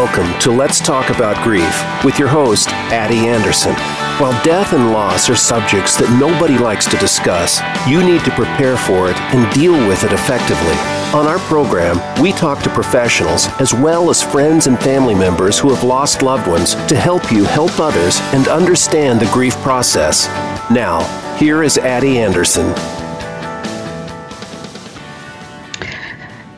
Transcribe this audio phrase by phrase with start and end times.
[0.00, 3.74] Welcome to Let's Talk About Grief with your host, Addie Anderson.
[4.18, 8.78] While death and loss are subjects that nobody likes to discuss, you need to prepare
[8.78, 10.72] for it and deal with it effectively.
[11.12, 15.68] On our program, we talk to professionals as well as friends and family members who
[15.68, 20.28] have lost loved ones to help you help others and understand the grief process.
[20.70, 21.02] Now,
[21.36, 22.72] here is Addie Anderson.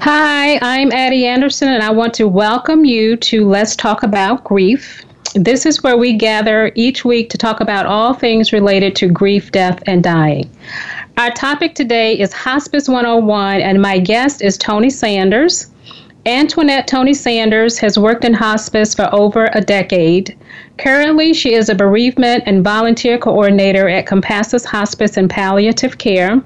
[0.04, 5.04] Hi, I'm Addie Anderson, and I want to welcome you to Let's Talk About Grief.
[5.36, 9.52] This is where we gather each week to talk about all things related to grief,
[9.52, 10.50] death, and dying.
[11.18, 15.70] Our topic today is Hospice 101, and my guest is Tony Sanders.
[16.26, 20.36] Antoinette Tony Sanders has worked in hospice for over a decade.
[20.78, 26.42] Currently, she is a bereavement and volunteer coordinator at Compassus Hospice and Palliative Care.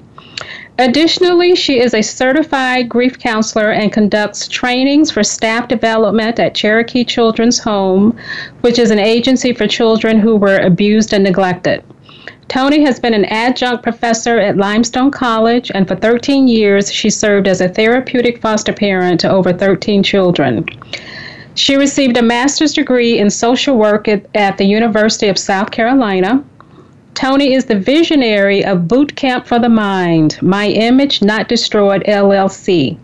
[0.79, 7.02] Additionally, she is a certified grief counselor and conducts trainings for staff development at Cherokee
[7.02, 8.15] Children's Home,
[8.60, 11.82] which is an agency for children who were abused and neglected.
[12.49, 17.49] Tony has been an adjunct professor at Limestone College, and for 13 years, she served
[17.49, 20.65] as a therapeutic foster parent to over 13 children.
[21.54, 26.45] She received a master's degree in social work at, at the University of South Carolina.
[27.17, 32.99] Tony is the visionary of Boot Camp for the Mind, My Image Not Destroyed LLC.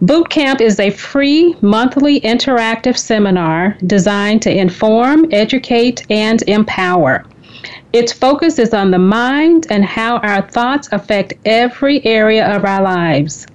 [0.00, 7.26] Boot Camp is a free monthly interactive seminar designed to inform, educate, and empower.
[7.92, 12.82] Its focus is on the mind and how our thoughts affect every area of our
[12.82, 13.46] lives.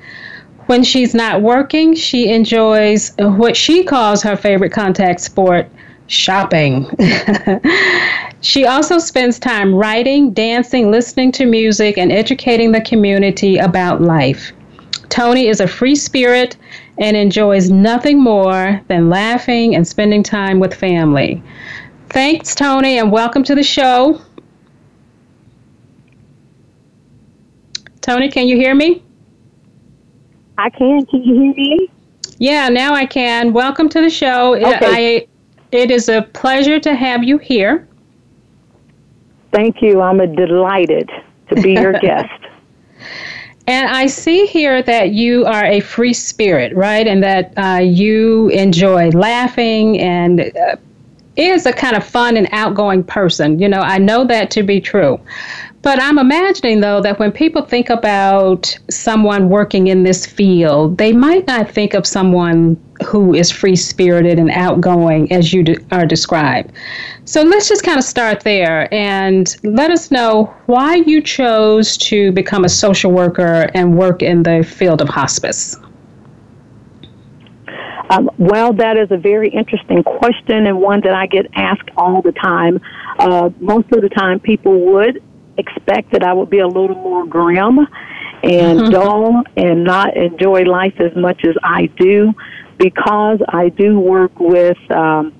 [0.67, 5.67] When she's not working, she enjoys what she calls her favorite contact sport,
[6.05, 6.85] shopping.
[8.41, 14.51] she also spends time writing, dancing, listening to music, and educating the community about life.
[15.09, 16.57] Tony is a free spirit
[16.99, 21.41] and enjoys nothing more than laughing and spending time with family.
[22.09, 24.21] Thanks, Tony, and welcome to the show.
[28.01, 29.03] Tony, can you hear me?
[30.57, 31.05] I can.
[31.05, 31.89] Can you hear me?
[32.37, 33.51] Yeah, now I can.
[33.53, 34.55] Welcome to the show.
[34.55, 34.79] Okay.
[34.81, 35.27] I
[35.71, 37.87] it is a pleasure to have you here.
[39.51, 40.01] Thank you.
[40.01, 41.09] I'm delighted
[41.49, 42.29] to be your guest.
[43.67, 47.05] And I see here that you are a free spirit, right?
[47.05, 50.77] And that uh, you enjoy laughing and uh,
[51.35, 53.59] is a kind of fun and outgoing person.
[53.59, 55.19] You know, I know that to be true.
[55.83, 61.13] But I'm imagining, though, that when people think about someone working in this field, they
[61.13, 66.05] might not think of someone who is free spirited and outgoing as you de- are
[66.05, 66.71] described.
[67.25, 72.31] So let's just kind of start there and let us know why you chose to
[72.31, 75.77] become a social worker and work in the field of hospice.
[78.09, 82.21] Um, well, that is a very interesting question and one that I get asked all
[82.21, 82.79] the time.
[83.19, 85.21] Uh, most of the time, people would
[85.57, 87.79] expect that I would be a little more grim
[88.43, 88.91] and mm-hmm.
[88.91, 92.33] dull and not enjoy life as much as I do
[92.77, 95.33] because I do work with um,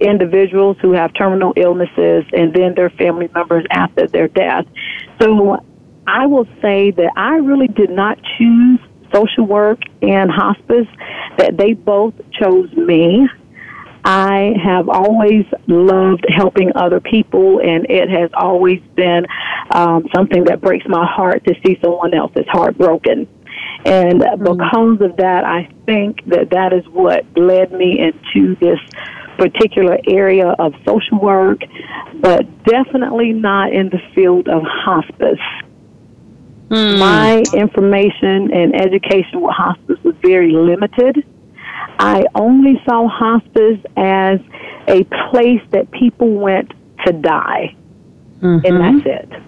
[0.00, 4.66] individuals who have terminal illnesses and then their family members after their death.
[5.20, 5.58] So
[6.06, 8.80] I will say that I really did not choose
[9.12, 10.86] social work and hospice,
[11.38, 13.28] that they both chose me.
[14.08, 19.26] I have always loved helping other people, and it has always been
[19.70, 23.28] um, something that breaks my heart to see someone else's heart broken.
[23.84, 24.44] And mm-hmm.
[24.44, 28.78] because of that, I think that that is what led me into this
[29.36, 31.58] particular area of social work,
[32.14, 35.38] but definitely not in the field of hospice.
[36.70, 36.98] Mm.
[36.98, 41.26] My information and education with hospice was very limited.
[41.98, 44.40] I only saw hospice as
[44.86, 46.72] a place that people went
[47.06, 47.74] to die.
[48.40, 48.66] Mm-hmm.
[48.66, 49.42] And that's it.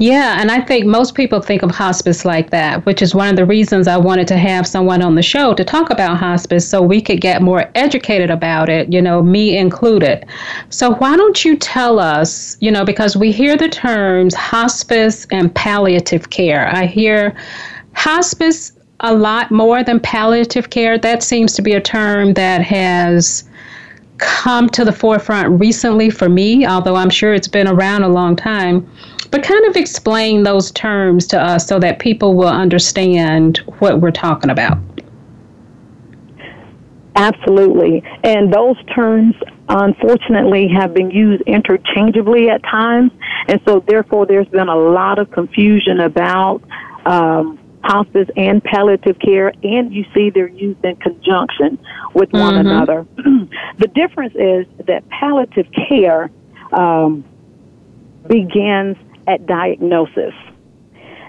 [0.00, 3.36] Yeah, and I think most people think of hospice like that, which is one of
[3.36, 6.80] the reasons I wanted to have someone on the show to talk about hospice so
[6.80, 10.24] we could get more educated about it, you know, me included.
[10.70, 15.52] So, why don't you tell us, you know, because we hear the terms hospice and
[15.56, 16.68] palliative care.
[16.68, 17.36] I hear
[17.94, 20.98] hospice a lot more than palliative care.
[20.98, 23.48] That seems to be a term that has
[24.18, 28.34] come to the forefront recently for me, although I'm sure it's been around a long
[28.34, 28.88] time.
[29.30, 34.10] But kind of explain those terms to us so that people will understand what we're
[34.10, 34.78] talking about.
[37.14, 38.02] Absolutely.
[38.24, 39.34] And those terms,
[39.68, 43.12] unfortunately, have been used interchangeably at times.
[43.48, 46.62] And so, therefore, there's been a lot of confusion about
[47.04, 51.78] um, hospice and palliative care, and you see they're used in conjunction
[52.14, 52.60] with one Mhm.
[52.60, 53.06] another.
[53.78, 56.30] the difference is that palliative care
[56.72, 57.24] um,
[58.28, 58.96] begins
[59.26, 60.34] at diagnosis.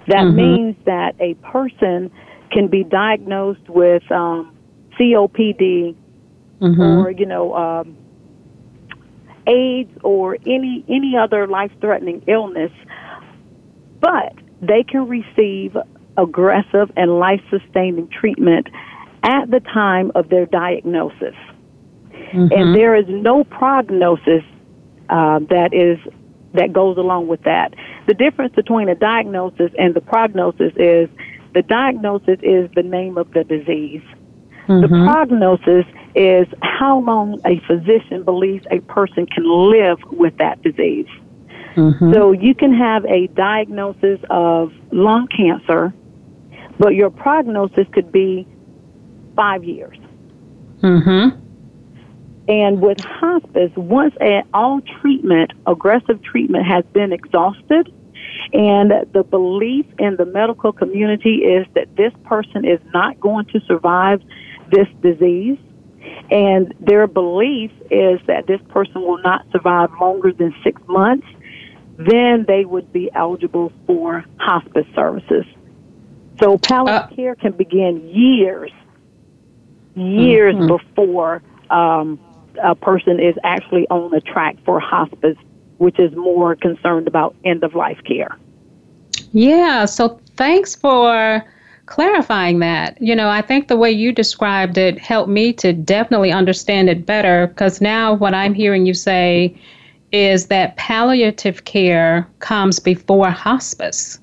[0.08, 0.36] That Mhm.
[0.36, 2.12] means that a person
[2.52, 4.52] can be diagnosed with um,
[4.98, 5.96] COPD
[6.62, 6.82] Mm-hmm.
[6.82, 7.96] or you know um,
[9.48, 12.72] AIDS or any any other life-threatening illness,
[14.02, 15.78] but they can receive
[16.20, 18.68] aggressive and life-sustaining treatment
[19.24, 21.36] at the time of their diagnosis,
[22.32, 22.48] Mm-hmm.
[22.52, 24.44] and there is no prognosis
[25.10, 25.98] uh, that is
[26.54, 27.74] that goes along with that.
[28.08, 31.10] The difference between a diagnosis and the prognosis is
[31.54, 34.04] the diagnosis is the name of the disease.
[34.68, 35.12] The Mhm.
[35.12, 41.08] prognosis is how long a physician believes a person can live with that disease.
[41.76, 42.14] Mhm.
[42.14, 45.94] So you can have a diagnosis of lung cancer,
[46.80, 48.48] but your prognosis could be
[49.36, 49.98] five years.
[50.82, 51.38] Mhm.
[52.48, 54.16] And with hospice, once
[54.54, 57.94] all treatment, aggressive treatment, has been exhausted,
[58.54, 63.60] and the belief in the medical community is that this person is not going to
[63.62, 64.24] survive
[64.72, 65.60] this disease,
[66.32, 71.28] and their belief is that this person will not survive longer than six months,
[71.98, 75.46] then they would be eligible for hospice services.
[76.42, 78.72] So palliative Uh, care can begin years,
[79.96, 80.68] years Mhm.
[80.68, 82.20] before um,
[82.64, 85.38] a person is actually on the track for hospice,
[85.78, 88.38] which is more concerned about end of life care.
[89.32, 91.44] Yeah, so thanks for
[91.86, 92.98] clarifying that.
[93.02, 97.06] You know, I think the way you described it helped me to definitely understand it
[97.06, 99.56] better because now what I'm hearing you say
[100.12, 104.19] is that palliative care comes before hospice.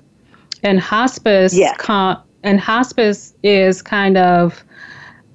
[0.67, 1.75] And hospice Yes.
[1.77, 4.63] com- and hospice is kind of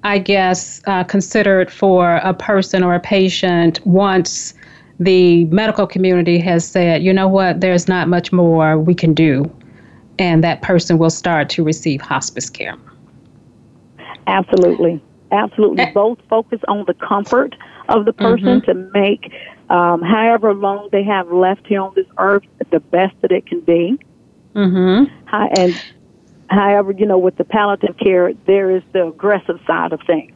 [0.05, 4.53] I guess uh, considered for a person or a patient once
[4.99, 9.49] the medical community has said, you know what, there's not much more we can do
[10.19, 12.75] and that person will start to receive hospice care.
[14.27, 15.01] Absolutely.
[15.31, 15.83] Absolutely.
[15.83, 15.91] Eh.
[15.93, 17.55] Both focus on the comfort
[17.89, 19.31] of the person to make
[19.69, 23.61] um, however long they have left here on this earth the best that it can
[23.61, 23.97] be.
[24.55, 25.09] Mhm.
[25.25, 25.73] Hi- And
[26.49, 30.31] however, you know, with the palliative care, there is the aggressive side of things.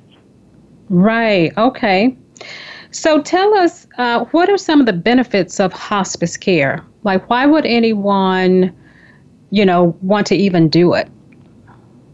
[0.89, 1.51] Right.
[1.57, 2.15] Okay.
[2.91, 6.81] So tell us, uh, what are some of the benefits of hospice care?
[7.03, 8.71] Like, why would anyone,
[9.51, 11.07] you know, want to even do it?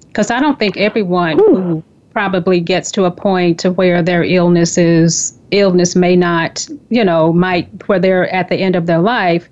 [0.08, 4.78] Because I don't think everyone who probably gets to a point to where their illness
[4.78, 9.50] is illness may not, you know, might where they're at the end of their life.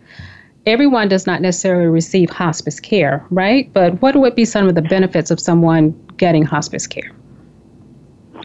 [0.65, 3.71] Everyone does not necessarily receive hospice care, right?
[3.73, 7.11] But what would be some of the benefits of someone getting hospice care?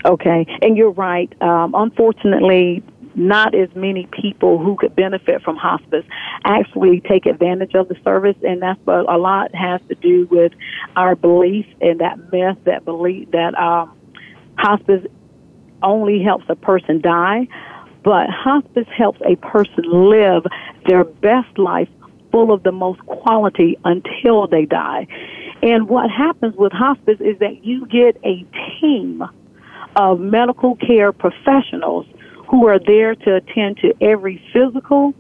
[0.07, 1.31] Okay, and you're right.
[1.43, 2.83] Um, unfortunately,
[3.17, 6.05] not as many people who could benefit from hospice
[6.45, 10.53] actually take advantage of the service, and that's what a lot has to do with
[10.97, 13.93] our belief and that myth that belief that um,
[14.59, 15.05] hospice
[15.83, 17.49] only helps a person die,
[18.03, 20.45] but hospice helps a person live
[20.87, 21.89] their best life
[22.37, 25.07] full of the most quality until they die.
[25.63, 28.45] And what happens with hospice is that you get a
[28.79, 29.25] team
[29.97, 32.05] of medical care professionals
[32.51, 35.15] who are there to attend to every physical,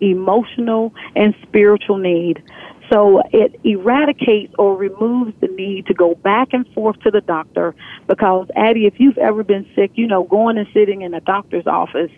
[0.00, 2.42] emotional, and spiritual need.
[2.90, 7.74] So it eradicates or removes the need to go back and forth to the doctor
[8.08, 11.66] because, Addie, if you've ever been sick, you know, going and sitting in a doctor's
[11.66, 12.10] office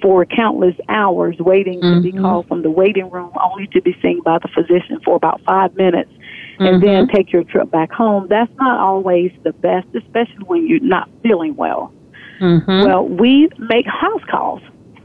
[0.00, 2.20] for countless hours waiting to be Mhm.
[2.22, 5.76] called from the waiting room only to be seen by the physician for about five
[5.76, 6.10] minutes
[6.60, 7.12] and then Mhm.
[7.12, 11.54] take your trip back home, that's not always the best, especially when you're not feeling
[11.56, 11.92] well.
[12.40, 12.84] Mhm.
[12.84, 14.60] Well, we make house calls,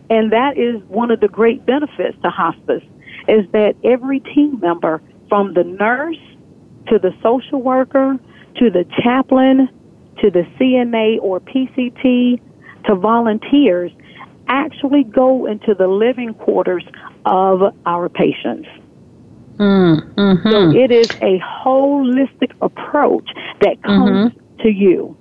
[0.09, 2.83] and that is one of the great benefits to hospice
[3.27, 6.19] is that every team member, from the nurse
[6.87, 8.17] to the social worker
[8.55, 9.69] to the chaplain
[10.19, 12.39] to the CNA or PCT
[12.85, 13.91] to volunteers,
[14.47, 16.83] actually go into the living quarters
[17.25, 18.67] of our patients.
[19.57, 20.01] Mm,
[20.49, 20.75] So mhm.
[20.75, 23.29] it is a holistic approach
[23.61, 25.15] that comes to you.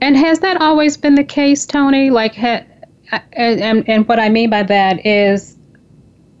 [0.00, 2.10] And has that always been the case, Tony?
[2.10, 2.62] Like, ha,
[3.32, 5.56] and, and and what I mean by that is,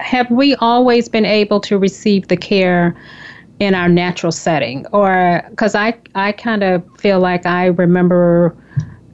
[0.00, 2.96] have we always been able to receive the care
[3.60, 8.56] in our natural setting, or because I I kind of feel like I remember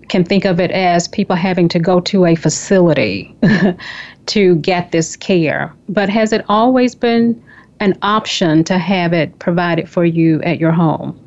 [0.08, 3.34] can think of it as people having to go to a facility
[4.26, 5.74] to get this care.
[5.88, 7.42] But has it always been
[7.80, 11.20] an option to have it provided for you at your home.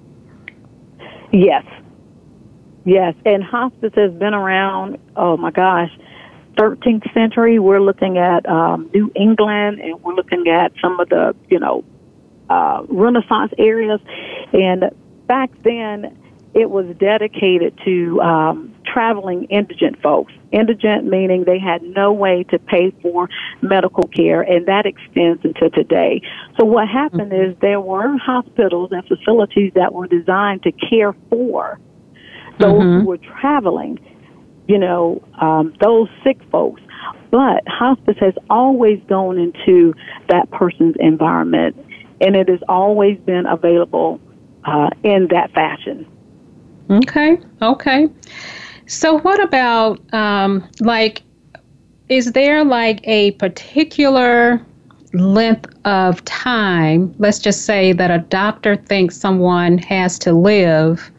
[1.32, 1.66] Yes.
[2.86, 3.16] Yes.
[3.26, 5.92] And hospice has been around, oh my gosh,
[6.56, 7.60] 13th century.
[7.60, 11.84] We're looking at um, New England and we're looking at some of the, you know,
[12.50, 14.00] uh, Renaissance areas.
[14.54, 14.90] And
[15.28, 16.18] back then,
[16.54, 20.34] it was dedicated to um, traveling indigent folks.
[20.52, 23.30] Indigent meaning they had no way to pay for
[23.62, 26.22] medical care, and that extends into today.
[26.58, 27.52] So what happened mm-hmm.
[27.52, 31.80] is there were hospitals and facilities that were designed to care for
[32.60, 33.02] those mm-hmm.
[33.02, 34.00] who were traveling,
[34.68, 36.82] you know, um, those sick folks.
[37.30, 39.94] But hospice has always gone into
[40.30, 41.76] that person's environment,
[42.22, 44.20] and it has always been available
[44.64, 46.08] uh, in that fashion.
[46.90, 48.10] Okay, okay.
[48.86, 51.22] So, what about um, like,
[52.08, 54.66] is there like a particular
[55.14, 57.14] length of time?
[57.18, 61.12] Let's just say that a doctor thinks someone has to live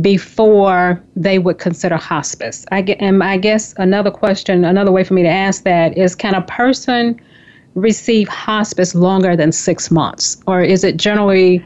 [0.00, 2.64] before they would consider hospice.
[2.70, 6.14] I get, and I guess another question, another way for me to ask that is,
[6.14, 7.20] can a person
[7.74, 11.64] receive hospice longer than six months, or is it generally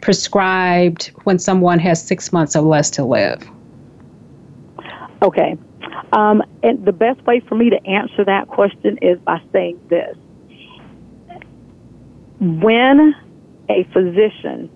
[0.00, 3.48] prescribed when someone has six months or less to live?
[5.22, 5.56] Okay.
[6.12, 10.16] Um, and the best way for me to answer that question is by saying this.
[12.40, 13.14] When
[13.68, 14.70] a physician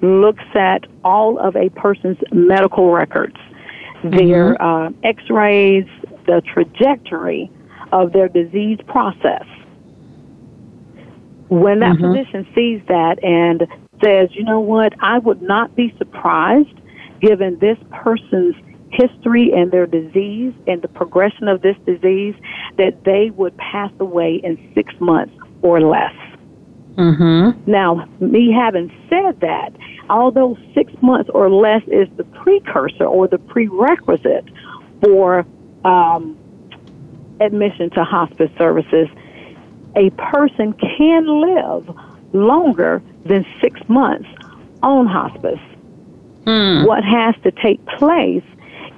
[0.00, 3.36] looks at all of a person's medical records,
[4.04, 4.62] their mm-hmm.
[4.62, 5.84] uh, x rays,
[6.26, 7.50] the trajectory
[7.90, 9.44] of their disease process,
[11.48, 12.14] when that mm-hmm.
[12.14, 13.66] physician sees that and
[14.02, 16.80] says, you know what, I would not be surprised
[17.20, 18.54] given this person's
[18.90, 22.34] history and their disease and the progression of this disease
[22.76, 26.14] that they would pass away in six months or less.
[26.96, 27.70] Mm-hmm.
[27.70, 29.72] Now, me having said that,
[30.10, 34.44] although six months or less is the precursor or the prerequisite
[35.02, 35.46] for
[35.84, 36.36] um,
[37.40, 39.08] admission to hospice services,
[39.94, 41.96] a person can live
[42.32, 44.28] longer than six months
[44.82, 45.60] on hospice.
[46.44, 46.86] Mm.
[46.86, 48.44] What has to take place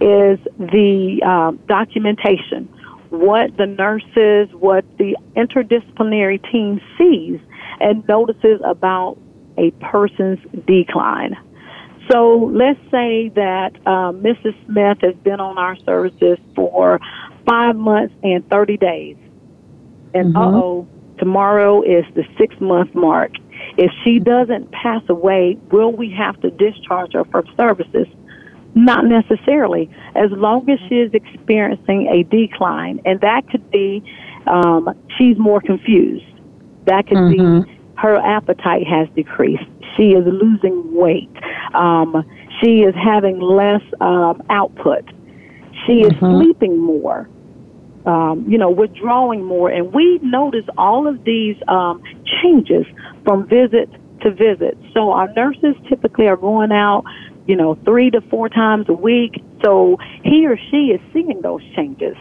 [0.00, 2.66] is the uh, documentation,
[3.10, 7.40] what the nurses, what the interdisciplinary team sees
[7.80, 9.18] and notices about
[9.58, 11.36] a person's decline.
[12.10, 14.54] So let's say that uh, Mrs.
[14.66, 16.98] Smith has been on our services for
[17.46, 19.16] five months and 30 days.
[20.14, 20.36] And mm-hmm.
[20.36, 23.32] uh oh, tomorrow is the six month mark.
[23.80, 28.06] If she doesn't pass away, will we have to discharge her from services?
[28.74, 34.04] Not necessarily, as long as she is experiencing a decline, and that could be
[34.46, 36.26] um, she's more confused.
[36.84, 37.62] That could mm-hmm.
[37.62, 39.64] be her appetite has decreased.
[39.96, 41.30] She is losing weight.
[41.72, 42.22] Um,
[42.60, 45.08] she is having less um, output.
[45.86, 46.36] She is mm-hmm.
[46.36, 47.30] sleeping more.
[48.06, 52.02] Um, you know, withdrawing more, and we notice all of these um,
[52.40, 52.86] changes
[53.24, 53.90] from visit
[54.22, 54.78] to visit.
[54.94, 57.04] So our nurses typically are going out
[57.50, 59.42] you know, three to four times a week.
[59.64, 62.16] So he or she is seeing those changes.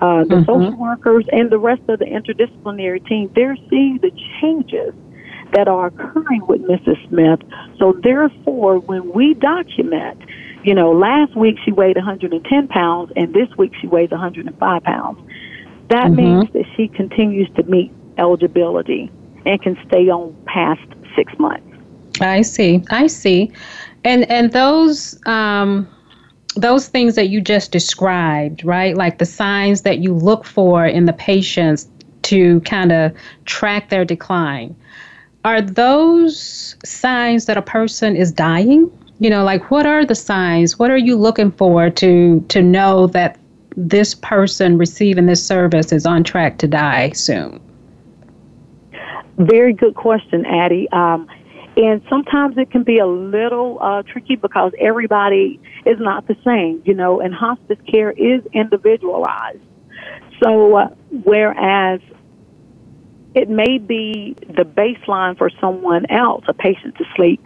[0.00, 0.44] Uh, the mm-hmm.
[0.46, 4.10] social workers and the rest of the interdisciplinary team, they're seeing the
[4.40, 4.94] changes
[5.52, 6.96] that are occurring with Mrs.
[7.08, 7.40] Smith.
[7.78, 10.18] So therefore, when we document,
[10.64, 15.18] you know, last week she weighed 110 pounds and this week she weighs 105 pounds,
[15.88, 16.16] that mm-hmm.
[16.16, 19.10] means that she continues to meet eligibility
[19.46, 20.86] and can stay on past
[21.16, 21.66] six months.
[22.20, 22.84] I see.
[22.90, 23.50] I see.
[24.04, 25.88] And and those um,
[26.56, 28.96] those things that you just described, right?
[28.96, 31.88] Like the signs that you look for in the patients
[32.22, 33.12] to kind of
[33.44, 34.76] track their decline.
[35.44, 38.90] Are those signs that a person is dying?
[39.20, 40.78] You know, like what are the signs?
[40.78, 43.38] What are you looking for to to know that
[43.76, 47.60] this person receiving this service is on track to die soon?
[49.36, 50.88] Very good question, Addie.
[50.92, 51.28] Um,
[51.76, 56.82] and sometimes it can be a little uh, tricky because everybody is not the same,
[56.84, 59.60] you know, and hospice care is individualized.
[60.42, 60.88] So, uh,
[61.24, 62.00] whereas
[63.34, 67.42] it may be the baseline for someone else, a patient to sleep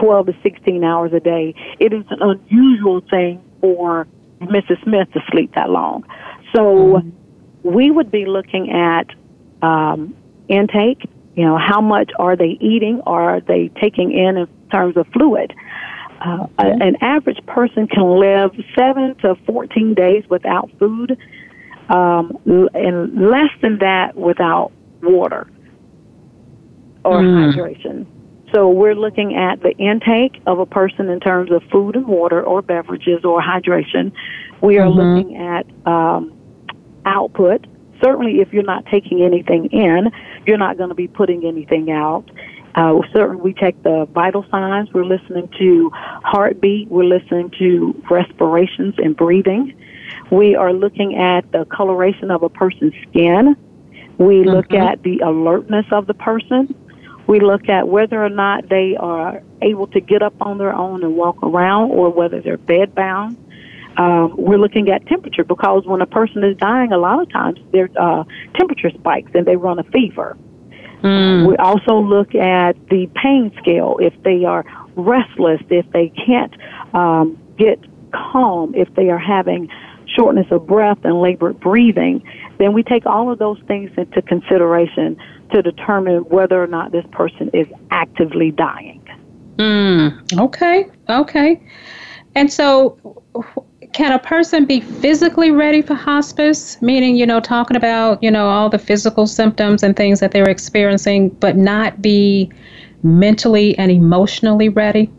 [0.00, 4.06] 12 to 16 hours a day, it is an unusual thing for
[4.40, 4.82] Mrs.
[4.84, 6.04] Smith to sleep that long.
[6.54, 7.10] So, mm-hmm.
[7.62, 9.06] we would be looking at
[9.62, 10.14] um,
[10.48, 14.96] intake you know, how much are they eating or are they taking in in terms
[14.96, 15.52] of fluid?
[16.18, 16.80] Uh, mm-hmm.
[16.80, 21.18] An average person can live seven to 14 days without food,
[21.90, 24.72] um, and less than that without
[25.02, 25.46] water.
[27.04, 27.54] or mm.
[27.54, 28.06] hydration.
[28.54, 32.42] So we're looking at the intake of a person in terms of food and water
[32.42, 34.12] or beverages or hydration.
[34.62, 34.98] We are mm-hmm.
[34.98, 36.32] looking at um,
[37.04, 37.66] output.
[38.02, 40.10] Certainly, if you're not taking anything in,
[40.46, 42.30] you're not going to be putting anything out.
[42.74, 44.92] Uh, certainly, we check the vital signs.
[44.92, 46.88] We're listening to heartbeat.
[46.88, 49.74] We're listening to respirations and breathing.
[50.30, 53.56] We are looking at the coloration of a person's skin.
[54.18, 54.50] We mm-hmm.
[54.50, 56.74] look at the alertness of the person.
[57.26, 61.02] We look at whether or not they are able to get up on their own
[61.02, 63.36] and walk around or whether they're bed bound.
[63.96, 67.58] Um, we're looking at temperature because when a person is dying, a lot of times
[67.72, 70.36] their uh, temperature spikes and they run a fever.
[71.02, 71.48] Mm.
[71.48, 74.64] We also look at the pain scale if they are
[74.96, 76.54] restless, if they can't
[76.94, 77.78] um, get
[78.12, 79.68] calm, if they are having
[80.14, 82.22] shortness of breath and labored breathing,
[82.58, 85.16] then we take all of those things into consideration
[85.52, 89.02] to determine whether or not this person is actively dying.
[89.56, 91.60] Mm, okay, okay.
[92.34, 93.22] And so,
[93.92, 96.80] can a person be physically ready for hospice?
[96.82, 100.48] Meaning, you know, talking about, you know, all the physical symptoms and things that they're
[100.48, 102.50] experiencing, but not be
[103.02, 105.10] mentally and emotionally ready?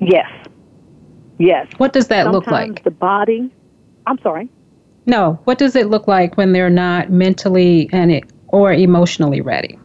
[0.00, 0.30] Yes.
[1.38, 1.66] Yes.
[1.76, 2.84] What does that Sometimes look like?
[2.84, 3.50] The body.
[4.06, 4.48] I'm sorry.
[5.04, 5.38] No.
[5.44, 9.78] What does it look like when they're not mentally and it, or emotionally ready?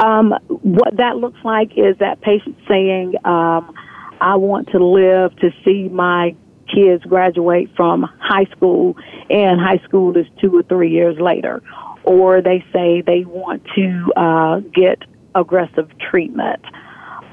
[0.00, 3.74] Um, what that looks like is that patient saying, um,
[4.20, 6.34] I want to live to see my
[6.72, 8.96] kids graduate from high school,
[9.30, 11.62] and high school is two or three years later.
[12.04, 15.02] Or they say they want to uh, get
[15.34, 16.64] aggressive treatment.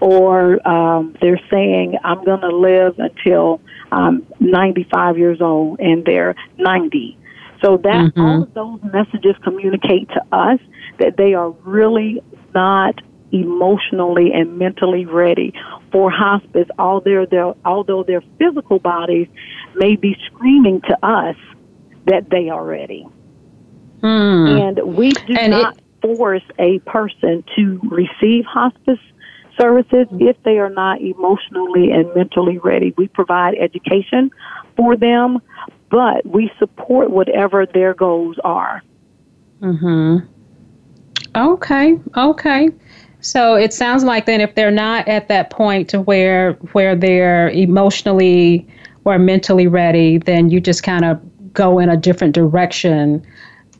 [0.01, 3.61] Or um, they're saying, I'm going to live until
[3.91, 7.17] I'm 95 years old, and they're 90.
[7.61, 8.19] So that mm-hmm.
[8.19, 10.59] all of those messages communicate to us
[10.99, 12.21] that they are really
[12.53, 12.95] not
[13.31, 15.53] emotionally and mentally ready
[15.91, 19.27] for hospice, although their, although their physical bodies
[19.75, 21.35] may be screaming to us
[22.05, 23.07] that they are ready.
[24.01, 24.47] Hmm.
[24.47, 28.99] And we do and not it, force a person to receive hospice
[29.59, 32.93] services if they are not emotionally and mentally ready.
[32.97, 34.31] We provide education
[34.75, 35.41] for them,
[35.89, 38.81] but we support whatever their goals are.
[39.61, 40.25] Mhm.
[41.35, 41.99] Okay.
[42.15, 42.69] Okay.
[43.21, 47.49] So it sounds like then if they're not at that point to where where they're
[47.49, 48.67] emotionally
[49.03, 51.19] or mentally ready, then you just kind of
[51.53, 53.25] go in a different direction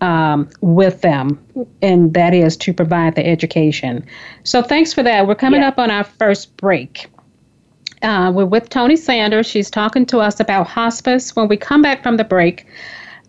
[0.02, 1.40] um, with them,
[1.82, 4.06] and that is to provide the education.
[4.44, 5.28] So thanks for that.
[5.28, 5.70] We're coming yeah.
[5.70, 7.08] up on our first break.
[8.06, 9.48] Uh, we're with Tony Sanders.
[9.48, 11.36] She's talking to us about hospice.
[11.36, 12.68] When we come back from the break,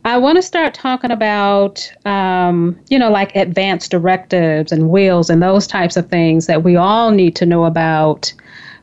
[0.04, 5.42] I want to start talking about, um, you know, like advanced directives and wills and
[5.42, 8.34] those types of things that we all need to know about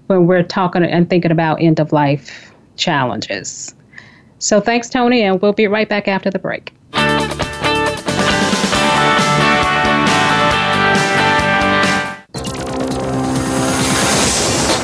[0.08, 3.76] when we're talking and thinking about end of life challenges.
[4.40, 6.74] So thanks, Tony, and we'll be right back after the break.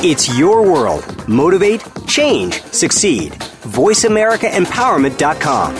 [0.02, 1.28] It's your world.
[1.28, 3.32] Motivate, change, succeed.
[3.32, 5.76] VoiceAmericaEmpowerment.com.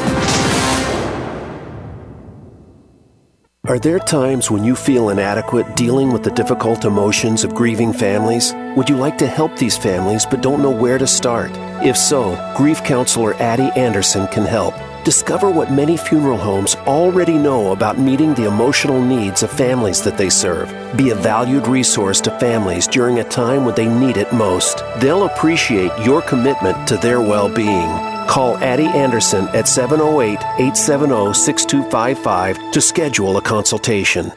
[3.67, 8.53] Are there times when you feel inadequate dealing with the difficult emotions of grieving families?
[8.77, 11.51] Would you like to help these families but don't know where to start?
[11.83, 14.75] If so, grief counselor Addie Anderson can help.
[15.05, 20.19] Discover what many funeral homes already know about meeting the emotional needs of families that
[20.19, 20.69] they serve.
[20.95, 24.85] Be a valued resource to families during a time when they need it most.
[24.99, 27.89] They'll appreciate your commitment to their well being.
[28.29, 34.31] Call Addie Anderson at 708 870 6255 to schedule a consultation.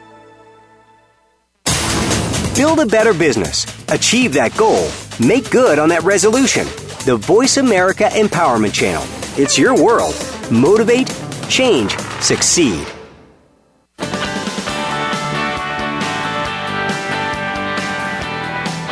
[2.56, 3.66] Build a better business.
[3.88, 4.88] Achieve that goal.
[5.20, 6.66] Make good on that resolution.
[7.04, 9.04] The Voice America Empowerment Channel.
[9.36, 10.14] It's your world.
[10.50, 11.10] Motivate,
[11.48, 12.86] change, succeed.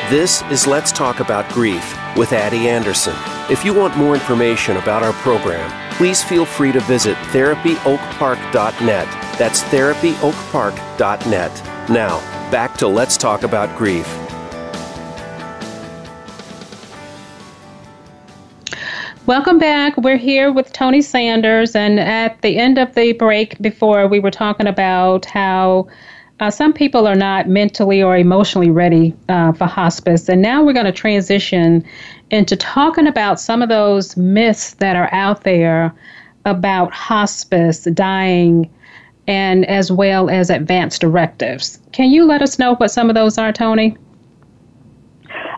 [0.08, 3.14] This is Let's Talk About Grief with Addie Anderson.
[3.50, 9.06] If you want more information about our program, please feel free to visit therapyoakpark.net.
[9.38, 11.90] That's therapyoakpark.net.
[11.90, 14.06] Now, back to Let's Talk About Grief.
[19.26, 19.96] Welcome back.
[19.98, 24.32] We're here with Tony Sanders, and at the end of the break before, we were
[24.32, 25.86] talking about how
[26.40, 30.28] uh, some people are not mentally or emotionally ready uh, for hospice.
[30.28, 31.84] And now we're going to transition
[32.32, 35.94] into talking about some of those myths that are out there
[36.44, 38.68] about hospice, dying,
[39.28, 41.78] and as well as advanced directives.
[41.92, 43.96] Can you let us know what some of those are, Tony?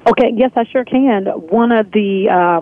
[0.06, 1.24] Okay, yes, I sure can.
[1.48, 2.60] One of the, uh,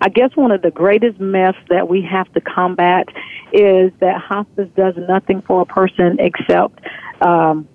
[0.00, 3.08] I guess, one of the greatest myths that we have to combat
[3.52, 6.80] is that hospice does nothing for a person except
[7.20, 7.68] um,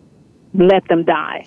[0.53, 1.45] let them die.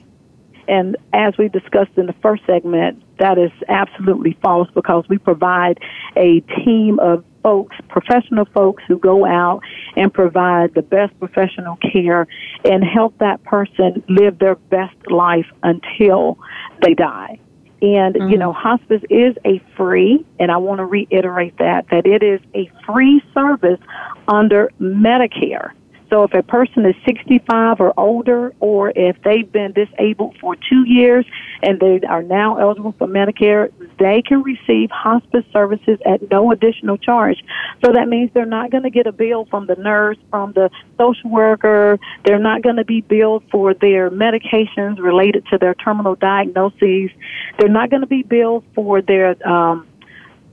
[0.69, 5.79] And as we discussed in the first segment, that is absolutely false because we provide
[6.15, 9.63] a team of folks, professional folks who go out
[9.97, 12.27] and provide the best professional care
[12.65, 16.39] and help that person live their best life until
[16.83, 17.41] they die.
[17.81, 18.31] And, mm-hmm.
[18.31, 22.41] you know, hospice is a free, and I want to reiterate that, that it is
[22.55, 23.81] a free service
[24.27, 25.71] under Medicare.
[26.11, 30.85] So if a person is 65 or older, or if they've been disabled for two
[30.87, 31.27] years
[31.63, 36.97] and they are now eligible for Medicare, they can receive hospice services at no additional
[36.97, 37.39] charge.
[37.85, 40.71] So that means they're not going to get a bill from the nurse, from the
[40.97, 41.99] social worker.
[42.25, 47.11] They're not going to be billed for their medications related to their terminal diagnoses.
[47.59, 49.88] They're not going to be billed for their um,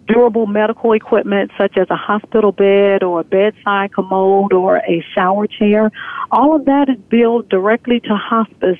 [0.07, 5.47] durable medical equipment such as a hospital bed or a bedside commode or a shower
[5.47, 5.91] chair.
[6.31, 8.79] All of that is billed directly to hospice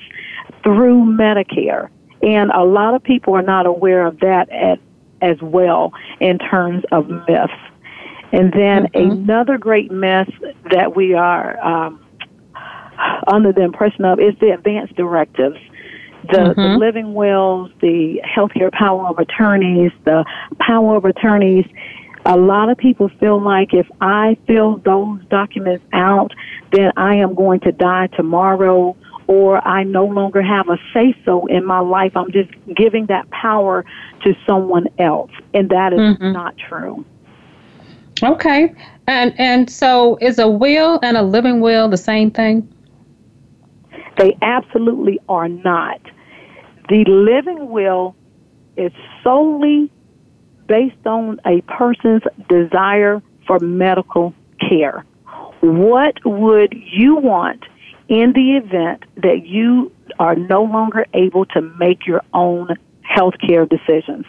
[0.62, 1.88] through Medicare.
[2.22, 4.78] And a lot of people are not aware of that at,
[5.20, 7.52] as well in terms of myths.
[8.32, 9.10] And then mm-hmm.
[9.10, 10.28] another great myth
[10.70, 12.04] that we are um,
[13.26, 15.58] under the impression of is the advance directives
[16.30, 16.60] the, mm-hmm.
[16.60, 20.24] the living wills, the healthcare power of attorneys, the
[20.60, 21.66] power of attorneys.
[22.24, 26.32] A lot of people feel like if I fill those documents out,
[26.72, 28.96] then I am going to die tomorrow
[29.28, 32.16] or I no longer have a say so in my life.
[32.16, 33.84] I'm just giving that power
[34.24, 35.30] to someone else.
[35.54, 36.32] And that is mm-hmm.
[36.32, 37.04] not true.
[38.22, 38.74] Okay.
[39.06, 42.72] And and so is a will and a living will the same thing?
[44.16, 46.00] They absolutely are not.
[46.88, 48.14] The living will
[48.76, 48.92] is
[49.24, 49.90] solely
[50.68, 55.04] based on a person's desire for medical care.
[55.60, 57.64] What would you want
[58.08, 63.66] in the event that you are no longer able to make your own health care
[63.66, 64.26] decisions?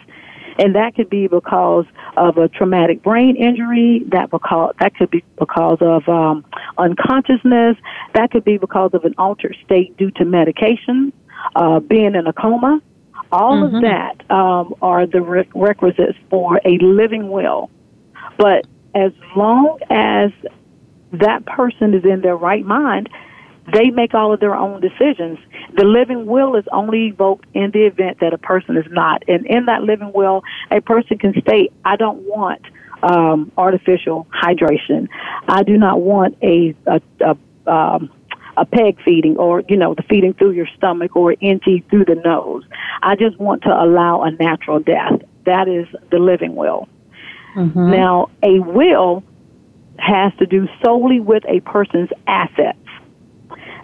[0.58, 1.84] And that could be because
[2.16, 4.02] of a traumatic brain injury.
[4.08, 6.44] That because that could be because of um,
[6.76, 7.76] unconsciousness.
[8.14, 11.12] That could be because of an altered state due to medication
[11.54, 12.80] uh, being in a coma.
[13.30, 13.76] All mm-hmm.
[13.76, 17.70] of that um, are the re- requisites for a living will.
[18.38, 20.30] But as long as
[21.12, 23.08] that person is in their right mind,
[23.72, 25.38] they make all of their own decisions.
[25.74, 29.22] The living will is only evoked in the event that a person is not.
[29.28, 32.62] And in that living will, a person can state, I don't want
[33.02, 35.08] um, artificial hydration.
[35.48, 38.10] I do not want a, a, a um,
[38.58, 42.20] a peg feeding or, you know, the feeding through your stomach or NG through the
[42.24, 42.64] nose.
[43.02, 45.20] I just want to allow a natural death.
[45.44, 46.88] That is the living will.
[47.56, 47.90] Mm-hmm.
[47.90, 49.22] Now, a will
[49.98, 52.78] has to do solely with a person's assets.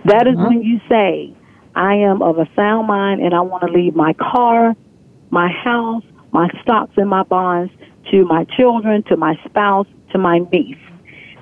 [0.04, 0.44] That is mm-hmm.
[0.44, 1.34] when you say,
[1.74, 4.76] I am of a sound mind and I want to leave my car,
[5.30, 7.72] my house, my stocks and my bonds
[8.10, 10.76] to my children, to my spouse, to my niece.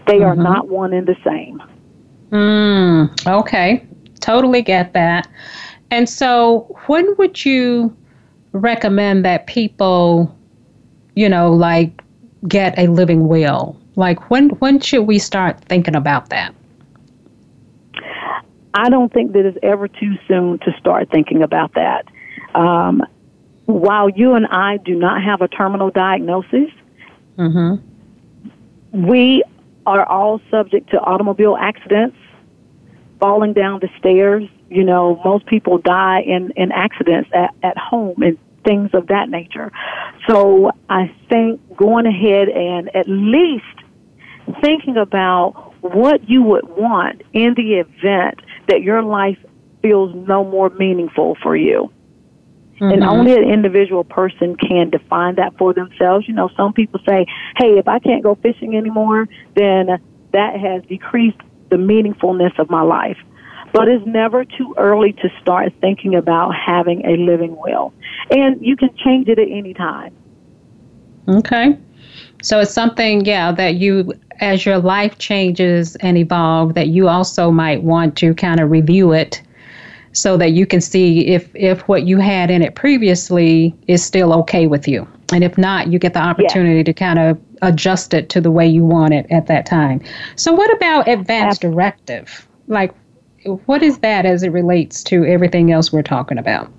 [0.07, 0.25] They mm-hmm.
[0.25, 1.63] are not one and the same.
[2.33, 3.87] Mm, okay,
[4.21, 5.29] totally get that.
[5.91, 7.95] And so, when would you
[8.53, 10.35] recommend that people,
[11.15, 12.03] you know, like
[12.49, 13.79] get a living will?
[13.97, 16.55] Like when when should we start thinking about that?
[18.75, 22.07] I don't think that it's ever too soon to start thinking about that.
[22.55, 23.03] Um,
[23.67, 26.71] while you and I do not have a terminal diagnosis,
[27.37, 29.07] mm-hmm.
[29.07, 29.45] we
[29.85, 32.17] are all subject to automobile accidents,
[33.23, 34.45] falling down the stairs.
[34.69, 39.29] You know, most people die in, in accidents at, at home and things of that
[39.29, 39.71] nature.
[40.29, 43.65] So I think going ahead and at least
[44.61, 49.39] thinking about what you would want in the event that your life
[49.83, 51.93] feels no more meaningful for you.
[52.75, 52.85] Mm-hmm.
[52.85, 56.27] And only an individual person can define that for themselves.
[56.27, 59.87] You know, some people say, hey, if I can't go fishing anymore, then
[60.33, 61.39] that has decreased
[61.73, 63.17] the meaningfulness of my life.
[63.73, 67.95] But it's never too early to start thinking about having a living will.
[68.31, 70.15] And you can change it at any time.
[71.27, 71.79] Okay.
[72.43, 77.51] So it's something, yeah, that you, as your life changes and evolve, that you also
[77.51, 79.41] might want to kind of review it
[80.13, 84.35] so that you can see if if what you had in it previously is still
[84.35, 86.83] okay with you and if not you get the opportunity yeah.
[86.83, 90.01] to kind of adjust it to the way you want it at that time.
[90.37, 92.47] So, what about advance directive?
[92.69, 92.95] Like,
[93.67, 96.71] what is that as it relates to everything else we're talking about?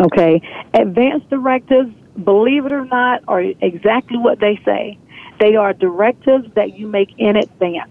[0.00, 0.40] Okay,
[0.74, 4.98] advance directives, believe it or not, are exactly what they say.
[5.40, 7.90] They are directives that you make in advance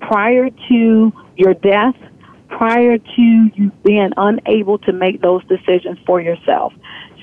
[0.00, 1.96] prior to your death,
[2.48, 3.22] prior to
[3.54, 6.72] you being unable to make those decisions for yourself.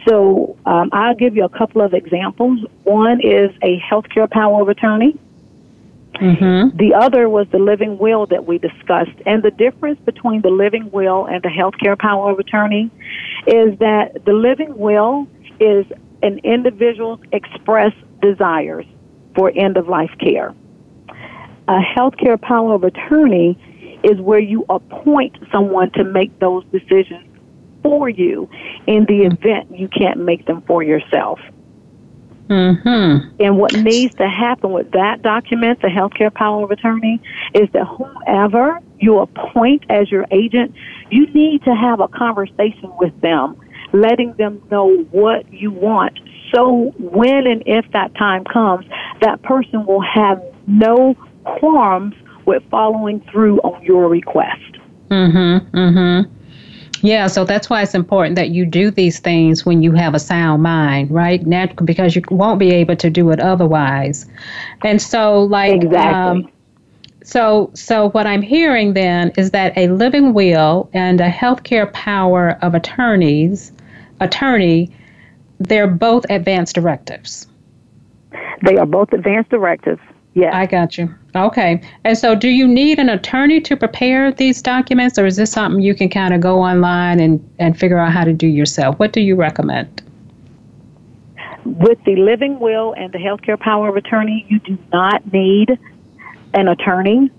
[0.09, 2.59] So um, I'll give you a couple of examples.
[2.83, 5.15] One is a healthcare power of attorney.
[6.15, 6.75] Mm-hmm.
[6.77, 9.11] The other was the living will that we discussed.
[9.27, 12.89] And the difference between the living will and the healthcare power of attorney
[13.45, 15.27] is that the living will
[15.59, 15.85] is
[16.23, 18.85] an individual's express desires
[19.35, 20.55] for end of life care.
[21.67, 23.57] A healthcare power of attorney
[24.03, 27.28] is where you appoint someone to make those decisions
[27.81, 28.49] for you
[28.87, 31.39] in the event you can't make them for yourself.
[32.49, 33.35] Mm-hmm.
[33.39, 37.21] And what needs to happen with that document, the healthcare power of attorney,
[37.53, 40.73] is that whoever you appoint as your agent,
[41.11, 43.55] you need to have a conversation with them,
[43.93, 46.19] letting them know what you want.
[46.53, 48.87] So when and if that time comes,
[49.21, 52.15] that person will have no qualms
[52.47, 54.79] with following through on your request.
[55.09, 55.77] Mm-hmm.
[55.77, 56.35] Mm-hmm.
[57.01, 60.19] Yeah, so that's why it's important that you do these things when you have a
[60.19, 61.45] sound mind, right?
[61.45, 64.25] Nat- because you won't be able to do it otherwise.
[64.83, 66.43] And so, like, exactly.
[66.43, 66.51] Um,
[67.23, 72.57] so, so what I'm hearing then is that a living will and a healthcare power
[72.61, 73.71] of attorneys,
[74.19, 74.91] attorney,
[75.59, 77.47] they're both advanced directives.
[78.63, 80.01] They are both advanced directives.
[80.35, 80.53] Yes.
[80.53, 81.13] I got you.
[81.35, 81.81] Okay.
[82.03, 85.81] And so, do you need an attorney to prepare these documents, or is this something
[85.81, 88.97] you can kind of go online and, and figure out how to do yourself?
[88.99, 90.01] What do you recommend?
[91.65, 95.77] With the living will and the healthcare power of attorney, you do not need
[96.53, 97.31] an attorney.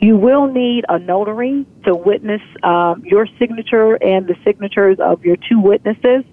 [0.00, 5.36] You will need a notary to witness um, your signature and the signatures of your
[5.48, 6.24] two witnesses.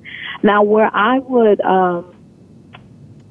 [0.43, 2.13] Now, where I would um,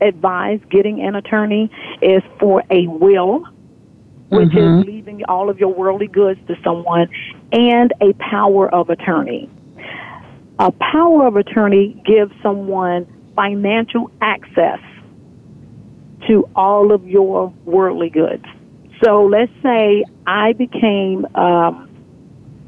[0.01, 1.71] advise getting an attorney
[2.03, 3.47] is for a will,
[4.29, 4.81] which mm-hmm.
[4.81, 7.09] is leaving all of your worldly goods to someone,
[7.53, 9.49] and a power of attorney.
[10.59, 14.81] A power of attorney gives someone financial access
[16.29, 18.45] to all of your worldly goods.
[19.03, 21.89] So let's say I became um,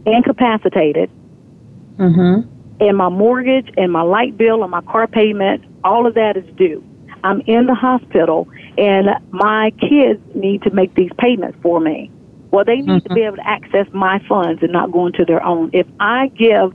[0.07, 1.11] incapacitated,
[1.97, 2.49] mm-hmm.
[2.81, 6.57] and my mortgage and my light bill and my car payment, all of that is
[6.57, 6.83] due.
[7.25, 12.11] I'm in the hospital and my kids need to make these payments for me.
[12.51, 13.09] Well, they need mm-hmm.
[13.09, 15.71] to be able to access my funds and not go into their own.
[15.73, 16.75] If I give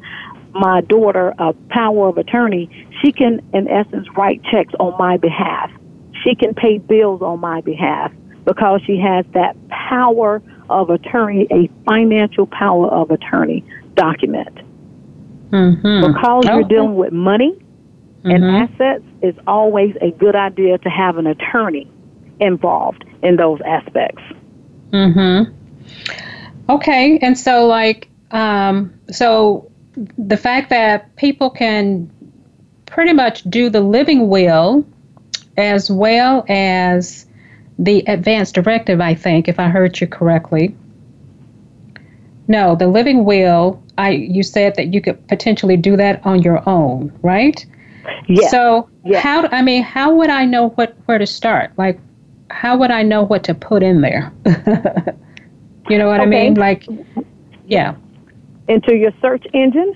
[0.51, 2.69] my daughter a power of attorney,
[3.01, 5.71] she can, in essence, write checks on my behalf.
[6.23, 8.11] She can pay bills on my behalf
[8.43, 14.57] because she has that power of attorney, a financial power of attorney document.
[15.51, 16.11] Mm-hmm.
[16.13, 16.55] Because okay.
[16.55, 17.57] you're dealing with money,
[18.23, 18.31] mm-hmm.
[18.31, 21.89] and assets, it's always a good idea to have an attorney
[22.39, 24.21] involved in those aspects.
[24.91, 25.53] Mhm.
[26.69, 29.71] Okay, and so like um, so
[30.17, 32.09] the fact that people can
[32.85, 34.85] pretty much do the living will
[35.57, 37.25] as well as
[37.79, 40.75] the advance directive, I think, if I heard you correctly.
[42.47, 46.67] No, the living will, I you said that you could potentially do that on your
[46.67, 47.65] own, right?
[48.27, 48.51] Yes.
[48.51, 49.23] So yes.
[49.23, 51.71] how I mean, how would I know what where to start?
[51.77, 51.99] Like,
[52.49, 54.31] how would I know what to put in there?
[55.89, 56.23] you know what okay.
[56.23, 56.55] I mean?
[56.55, 56.85] Like,
[57.65, 57.95] yeah.
[58.67, 59.95] Into your search engine.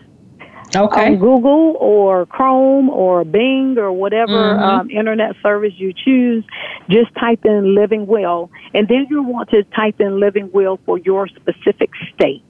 [0.74, 1.08] Okay.
[1.08, 4.64] On Google or Chrome or Bing or whatever mm-hmm.
[4.64, 6.46] um, internet service you choose,
[6.90, 10.98] just type in Living Will, and then you want to type in Living Will for
[11.00, 12.46] your specific state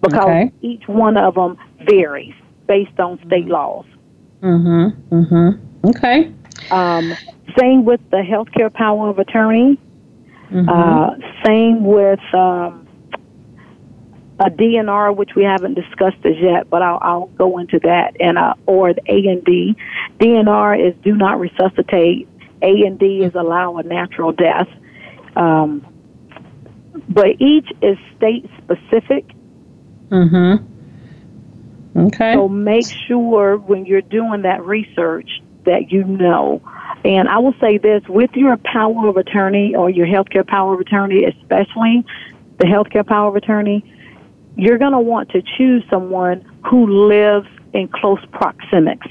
[0.00, 0.52] because okay.
[0.62, 1.56] each one of them
[1.88, 2.34] varies
[2.68, 3.84] based on state laws.
[4.42, 5.14] Mm-hmm.
[5.14, 5.88] Mm-hmm.
[5.88, 6.32] Okay.
[6.70, 7.16] Um,
[7.58, 9.78] same with the healthcare power of attorney.
[10.50, 10.68] Mm-hmm.
[10.68, 12.86] Uh, same with um,
[14.38, 18.16] a DNR, which we haven't discussed as yet, but I'll, I'll go into that.
[18.20, 19.76] And uh, or the A and D.
[20.18, 22.28] DNR is do not resuscitate.
[22.62, 24.68] A and D is allow a natural death.
[25.36, 25.86] Um,
[27.08, 29.26] but each is state specific.
[30.08, 30.79] Mm-hmm.
[32.06, 32.34] Okay.
[32.34, 35.28] So make sure when you're doing that research
[35.64, 36.62] that you know.
[37.04, 40.80] And I will say this with your power of attorney or your healthcare power of
[40.80, 42.04] attorney, especially
[42.58, 43.84] the healthcare power of attorney,
[44.56, 49.08] you're going to want to choose someone who lives in close proximics.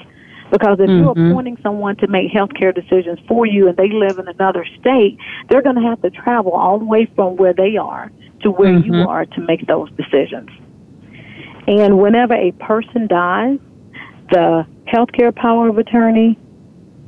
[0.52, 1.04] Because if mm-hmm.
[1.04, 5.18] you're appointing someone to make healthcare decisions for you and they live in another state,
[5.48, 8.74] they're going to have to travel all the way from where they are to where
[8.74, 8.94] mm-hmm.
[8.94, 10.50] you are to make those decisions.
[11.70, 13.60] And whenever a person dies,
[14.32, 16.36] the healthcare power of attorney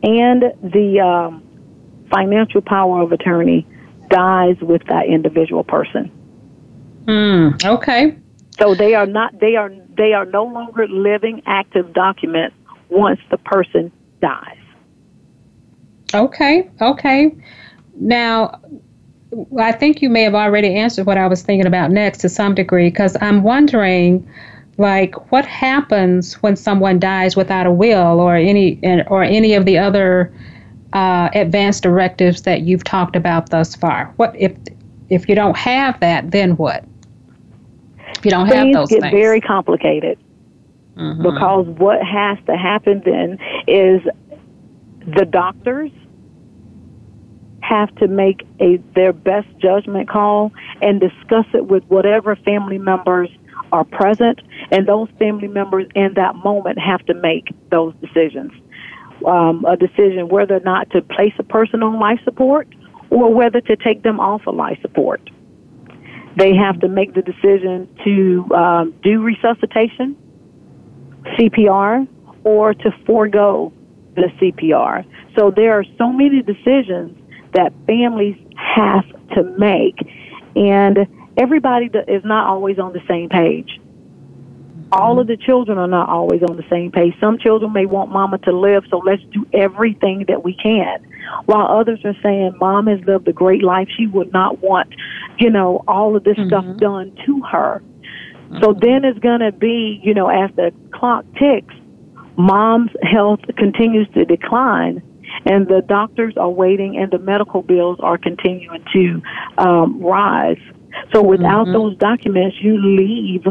[0.04, 1.44] and the um,
[2.12, 3.66] financial power of attorney
[4.12, 6.12] dies with that individual person.
[7.06, 8.16] Mm, okay.
[8.60, 12.56] So they are not they are they are no longer living active documents
[12.90, 14.58] once the person dies.
[16.14, 16.70] Okay.
[16.80, 17.36] Okay.
[17.96, 18.62] Now,
[19.60, 22.54] I think you may have already answered what I was thinking about next to some
[22.54, 24.30] degree because I'm wondering
[24.82, 29.78] like what happens when someone dies without a will or any or any of the
[29.78, 30.34] other
[30.94, 34.14] uh, advanced directives that you've talked about thus far?
[34.18, 34.54] What if
[35.10, 36.84] if you don't have that then what?
[38.18, 39.14] If you don't things have those get things.
[39.14, 40.18] very complicated.
[40.98, 41.24] Mm-hmm.
[41.24, 44.02] because what has to happen then is
[45.08, 45.90] the doctors
[47.62, 53.30] have to make a their best judgment call and discuss it with whatever family members
[53.72, 58.52] are present, and those family members in that moment have to make those decisions.
[59.26, 62.68] Um, a decision whether or not to place a person on life support
[63.12, 65.22] or whether to take them off of life support.
[66.38, 70.16] They have to make the decision to um, do resuscitation,
[71.38, 72.08] CPR,
[72.44, 73.72] or to forego
[74.16, 75.06] the CPR.
[75.38, 77.18] So there are so many decisions
[77.54, 79.06] that families have
[79.36, 79.98] to make,
[80.56, 80.98] and
[81.38, 83.80] everybody is not always on the same page.
[84.92, 87.14] All of the children are not always on the same page.
[87.22, 91.08] Some children may want mama to live, so let's do everything that we can.
[91.46, 94.94] While others are saying mom has lived a great life, she would not want,
[95.38, 96.50] you know, all of this mm-hmm.
[96.50, 97.82] stuff done to her.
[98.60, 101.74] So then it's going to be, you know, as the clock ticks,
[102.36, 105.02] mom's health continues to decline
[105.46, 109.22] and the doctors are waiting and the medical bills are continuing to
[109.58, 110.60] um, rise.
[111.14, 111.74] So without mm-hmm.
[111.74, 113.46] those documents, you leave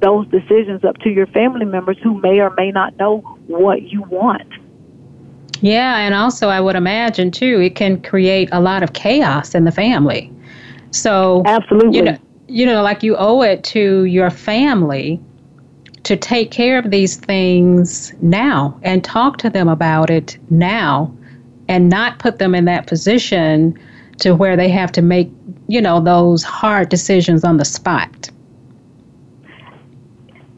[0.00, 4.02] those decisions up to your family members who may or may not know what you
[4.02, 4.46] want.
[5.60, 9.64] Yeah, and also I would imagine too, it can create a lot of chaos in
[9.64, 10.32] the family.
[10.92, 15.20] So absolutely, you know, you know, like you owe it to your family
[16.04, 21.12] to take care of these things now and talk to them about it now,
[21.68, 23.78] and not put them in that position
[24.18, 25.30] to where they have to make,
[25.66, 28.30] you know, those hard decisions on the spot.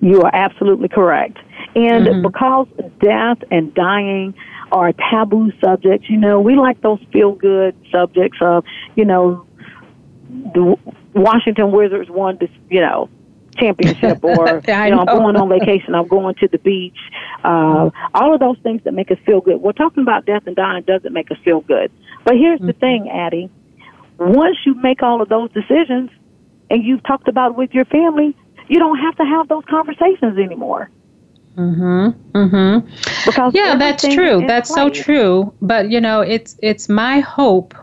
[0.00, 1.38] You are absolutely correct.
[1.74, 2.22] And mm-hmm.
[2.22, 2.66] because
[3.00, 4.34] death and dying
[4.72, 8.64] are taboo subjects, you know, we like those feel good subjects of,
[8.96, 9.46] you know,
[10.54, 10.76] the
[11.14, 13.08] Washington Wizards won this, you know,
[13.60, 16.98] championship or you know, know, I'm going on vacation, I'm going to the beach.
[17.44, 19.60] Uh, all of those things that make us feel good.
[19.60, 21.90] We're talking about death and dying doesn't make us feel good.
[22.24, 22.68] But here's mm-hmm.
[22.68, 23.50] the thing, Addie.
[24.18, 26.10] Once you make all of those decisions
[26.70, 28.36] and you've talked about it with your family,
[28.68, 30.90] you don't have to have those conversations anymore.
[31.56, 32.14] Mhm.
[32.32, 33.26] Mhm.
[33.26, 34.44] Because yeah, that's true.
[34.46, 34.96] That's place.
[34.96, 35.52] so true.
[35.60, 37.74] But you know, it's it's my hope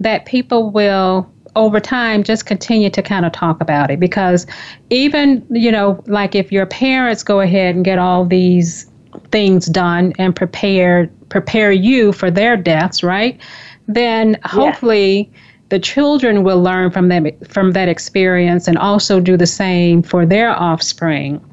[0.00, 4.00] that people will over time just continue to kind of talk about it.
[4.00, 4.46] Because
[4.90, 8.90] even you know like if your parents go ahead and get all these
[9.30, 13.40] things done and prepare prepare you for their deaths right?
[13.88, 15.42] Then hopefully yes.
[15.68, 20.24] the children will learn from them from that experience and also do the same for
[20.24, 21.44] their offspring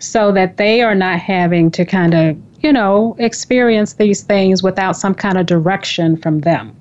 [0.00, 4.96] so that they are not having to kind of you know experience these things without
[4.96, 6.74] some kind of direction from them.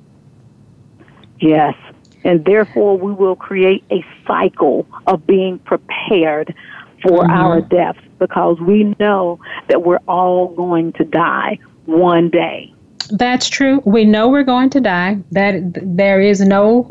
[1.40, 1.76] Yes
[2.23, 6.53] and therefore we will create a cycle of being prepared
[7.01, 7.32] for mm-hmm.
[7.32, 12.73] our deaths because we know that we're all going to die one day.
[13.10, 13.82] That's true.
[13.86, 15.19] We know we're going to die.
[15.32, 16.88] That there is no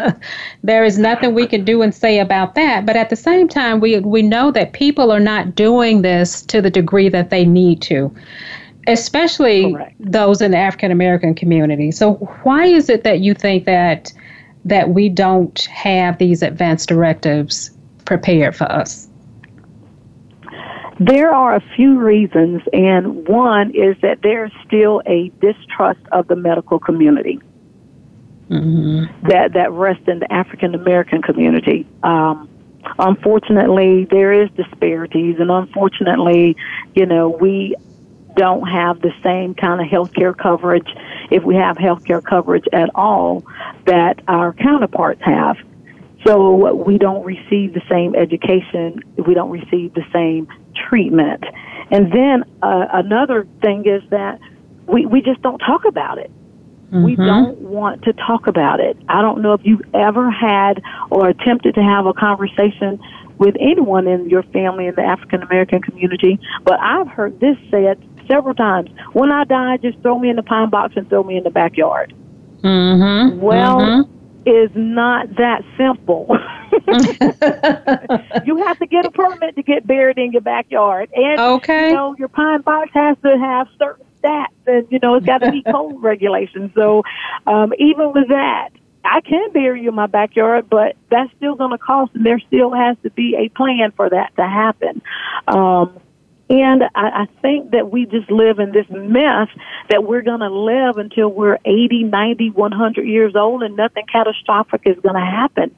[0.62, 3.80] there is nothing we can do and say about that, but at the same time
[3.80, 7.82] we we know that people are not doing this to the degree that they need
[7.82, 8.14] to.
[8.86, 9.94] Especially Correct.
[9.98, 11.90] those in the African American community.
[11.90, 12.14] So
[12.44, 14.10] why is it that you think that
[14.68, 17.70] that we don't have these advanced directives
[18.04, 19.08] prepared for us?
[21.00, 26.34] There are a few reasons, and one is that there's still a distrust of the
[26.34, 27.40] medical community
[28.50, 29.28] mm-hmm.
[29.28, 31.86] that that rests in the African American community.
[32.02, 32.48] Um,
[32.98, 36.56] unfortunately, there is disparities, and unfortunately,
[36.94, 37.76] you know, we
[38.34, 40.88] don't have the same kind of health care coverage,
[41.30, 43.44] if we have health care coverage at all,
[43.86, 45.56] that our counterparts have.
[46.26, 50.48] So we don't receive the same education, we don't receive the same
[50.88, 51.44] treatment.
[51.90, 54.40] And then uh, another thing is that
[54.86, 56.30] we, we just don't talk about it.
[56.88, 57.04] Mm-hmm.
[57.04, 58.96] We don't want to talk about it.
[59.08, 62.98] I don't know if you've ever had or attempted to have a conversation
[63.38, 68.02] with anyone in your family in the African American community, but I've heard this said
[68.28, 68.90] several times.
[69.12, 71.50] When I die, just throw me in the pine box and throw me in the
[71.50, 72.14] backyard.
[72.62, 73.40] Mm-hmm.
[73.40, 74.48] Well, mm-hmm.
[74.48, 76.26] is not that simple.
[78.44, 81.88] you have to get a permit to get buried in your backyard, and okay.
[81.88, 85.38] you know your pine box has to have certain stats, and you know it's got
[85.38, 86.70] to meet code regulations.
[86.74, 87.02] So,
[87.46, 88.70] um, even with that,
[89.04, 92.40] I can bury you in my backyard, but that's still going to cost, and there
[92.40, 95.02] still has to be a plan for that to happen.
[95.46, 96.00] Um,
[96.50, 99.48] and I, I think that we just live in this mess
[99.90, 104.82] that we're going to live until we're 80, 90, 100 years old and nothing catastrophic
[104.86, 105.74] is going to happen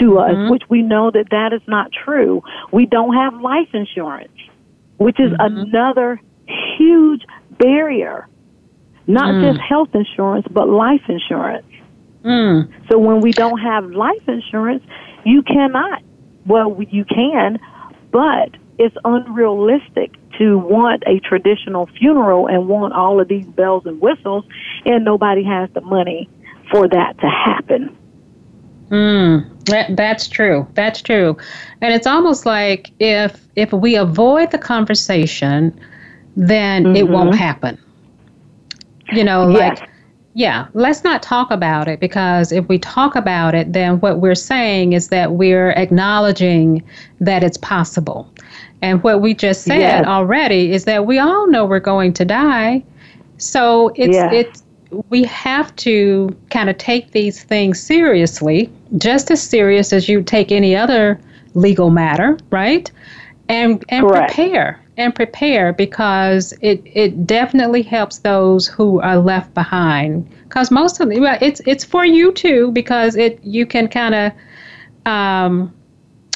[0.00, 0.50] to us, mm-hmm.
[0.50, 2.42] which we know that that is not true.
[2.72, 4.32] We don't have life insurance,
[4.98, 5.74] which is mm-hmm.
[5.74, 6.20] another
[6.78, 7.22] huge
[7.58, 8.28] barrier.
[9.06, 9.52] Not mm.
[9.52, 11.66] just health insurance, but life insurance.
[12.24, 12.72] Mm.
[12.90, 14.82] So when we don't have life insurance,
[15.26, 16.02] you cannot,
[16.46, 17.58] well, you can,
[18.10, 24.00] but it's unrealistic to want a traditional funeral and want all of these bells and
[24.00, 24.44] whistles,
[24.84, 26.28] and nobody has the money
[26.70, 27.96] for that to happen.
[28.90, 30.66] Mm, that, that's true.
[30.74, 31.36] That's true.
[31.80, 35.78] And it's almost like if if we avoid the conversation,
[36.36, 36.96] then mm-hmm.
[36.96, 37.78] it won't happen.
[39.12, 39.80] You know, yes.
[39.80, 39.88] like
[40.34, 44.34] yeah, let's not talk about it because if we talk about it, then what we're
[44.34, 46.82] saying is that we're acknowledging
[47.20, 48.28] that it's possible.
[48.82, 50.06] And what we just said yes.
[50.06, 52.82] already is that we all know we're going to die.
[53.38, 54.32] So it's yes.
[54.32, 54.62] it's
[55.08, 60.52] we have to kind of take these things seriously, just as serious as you take
[60.52, 61.20] any other
[61.54, 62.90] legal matter, right?
[63.48, 64.34] And and Correct.
[64.34, 70.28] prepare and prepare because it, it definitely helps those who are left behind.
[70.44, 74.32] Because most of them, it's it's for you too because it you can kind of
[75.06, 75.73] um,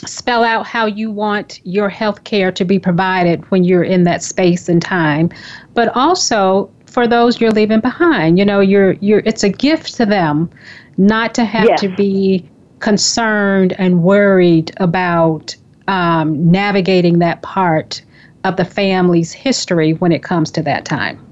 [0.06, 4.22] spell out how you want your health care to be provided when you're in that
[4.22, 5.30] space and time,
[5.74, 8.38] but also for those you're leaving behind.
[8.38, 10.50] You know, you're you're it's a gift to them
[10.96, 11.80] not to have yes.
[11.80, 12.48] to be
[12.80, 15.56] concerned and worried about
[15.88, 18.02] um, navigating that part
[18.44, 21.24] of the family's history when it comes to that time.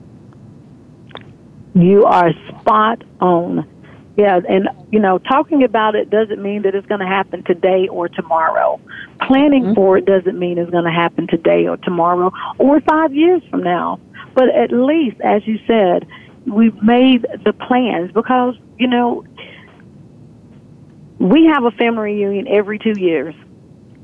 [1.75, 3.69] You are spot on.
[4.17, 7.87] Yeah, and you know, talking about it doesn't mean that it's going to happen today
[7.89, 8.81] or tomorrow.
[9.27, 9.75] Planning mm-hmm.
[9.75, 13.63] for it doesn't mean it's going to happen today or tomorrow or 5 years from
[13.63, 14.01] now.
[14.35, 16.07] But at least as you said,
[16.47, 19.25] we've made the plans because, you know,
[21.19, 23.35] we have a family reunion every 2 years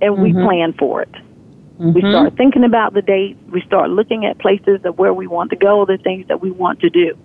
[0.03, 0.23] and mm-hmm.
[0.23, 1.13] we plan for it.
[1.13, 1.93] Mm-hmm.
[1.93, 3.39] We start thinking about the date.
[3.51, 6.51] We start looking at places of where we want to go, the things that we
[6.51, 7.17] want to do.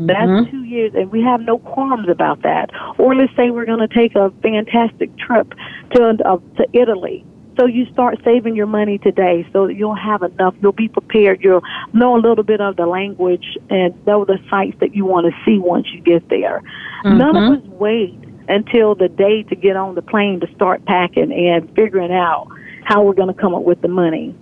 [0.00, 0.06] Mm-hmm.
[0.06, 2.70] That's two years, and we have no qualms about that.
[2.98, 5.52] Or let's say we're going to take a fantastic trip
[5.94, 7.24] to uh, to Italy.
[7.58, 10.54] So you start saving your money today, so that you'll have enough.
[10.62, 11.42] You'll be prepared.
[11.42, 15.26] You'll know a little bit of the language and know the sites that you want
[15.26, 16.62] to see once you get there.
[17.04, 17.66] None of Mm-hmm.
[17.66, 22.12] us wait until the day to get on the plane to start packing and figuring
[22.12, 22.48] out
[22.84, 24.34] how we're going to come up with the money.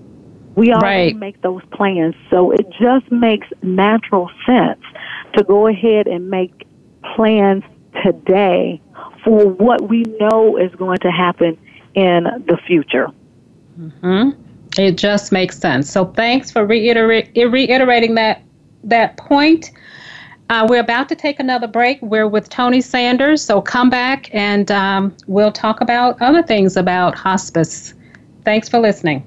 [0.54, 1.16] We already Right.
[1.16, 4.80] make those plans, so it just makes natural sense
[5.34, 6.66] to go ahead and make
[7.14, 7.64] plans
[8.04, 8.80] today
[9.24, 11.58] for what we know is going to happen
[11.94, 13.08] in the future.
[13.76, 14.30] hmm
[14.78, 15.90] It just makes sense.
[15.90, 18.42] So thanks for reiterating that
[18.84, 19.70] that point.
[20.50, 22.00] Uh, we're about to take another break.
[22.00, 27.14] We're with Tony Sanders, so come back and um, we'll talk about other things about
[27.14, 27.92] hospice.
[28.44, 29.26] Thanks for listening.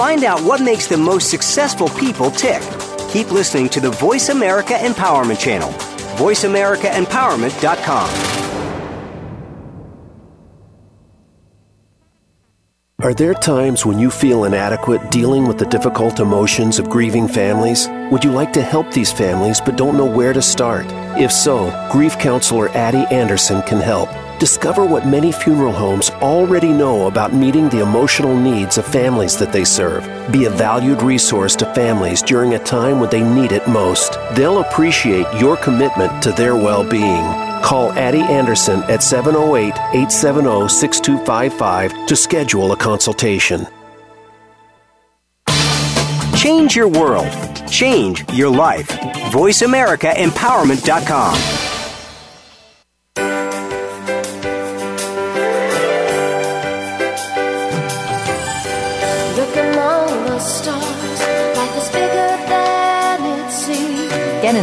[0.00, 2.62] Find out what makes the most successful people tick.
[3.10, 5.68] Keep listening to the Voice America Empowerment Channel.
[6.16, 8.08] VoiceAmericaEmpowerment.com.
[13.02, 17.86] Are there times when you feel inadequate dealing with the difficult emotions of grieving families?
[18.10, 20.86] Would you like to help these families but don't know where to start?
[21.20, 24.08] If so, grief counselor Addie Anderson can help.
[24.40, 29.52] Discover what many funeral homes already know about meeting the emotional needs of families that
[29.52, 30.02] they serve.
[30.32, 34.18] Be a valued resource to families during a time when they need it most.
[34.32, 37.22] They'll appreciate your commitment to their well being.
[37.62, 43.66] Call Addie Anderson at 708 870 6255 to schedule a consultation.
[46.34, 47.28] Change your world.
[47.70, 48.88] Change your life.
[48.88, 51.69] VoiceAmericaEmpowerment.com.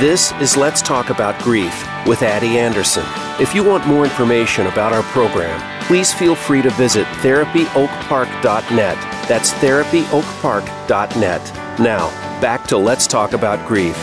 [0.00, 3.04] This is Let's Talk About Grief with Addie Anderson.
[3.40, 8.96] If you want more information about our program, please feel free to visit therapyoakpark.net.
[9.26, 11.80] That's therapyoakpark.net.
[11.80, 13.96] Now, back to Let's Talk About Grief.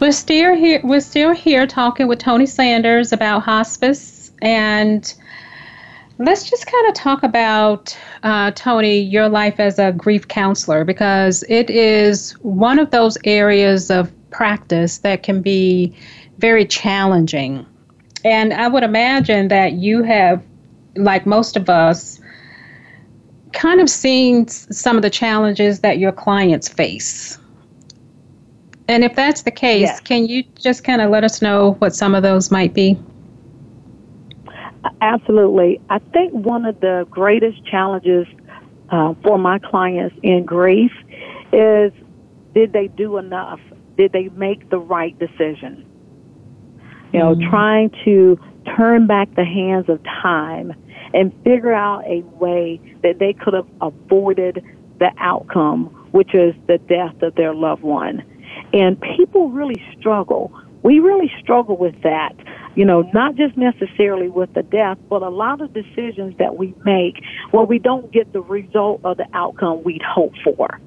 [0.00, 0.82] We're still here.
[0.84, 5.14] We're still here talking with Tony Sanders about hospice and
[6.22, 11.42] Let's just kind of talk about, uh, Tony, your life as a grief counselor, because
[11.48, 15.96] it is one of those areas of practice that can be
[16.36, 17.64] very challenging.
[18.22, 20.42] And I would imagine that you have,
[20.94, 22.20] like most of us,
[23.54, 27.38] kind of seen some of the challenges that your clients face.
[28.88, 30.00] And if that's the case, yes.
[30.00, 32.98] can you just kind of let us know what some of those might be?
[35.00, 35.80] Absolutely.
[35.90, 38.26] I think one of the greatest challenges
[38.90, 40.92] uh, for my clients in grief
[41.52, 41.92] is
[42.54, 43.60] did they do enough?
[43.96, 45.86] Did they make the right decision?
[47.12, 47.50] You know, mm-hmm.
[47.50, 48.38] trying to
[48.76, 50.72] turn back the hands of time
[51.12, 54.64] and figure out a way that they could have avoided
[54.98, 58.22] the outcome, which is the death of their loved one.
[58.72, 60.52] And people really struggle.
[60.82, 62.32] We really struggle with that
[62.74, 66.74] you know, not just necessarily with the death, but a lot of decisions that we
[66.84, 70.80] make where we don't get the result or the outcome we'd hope for.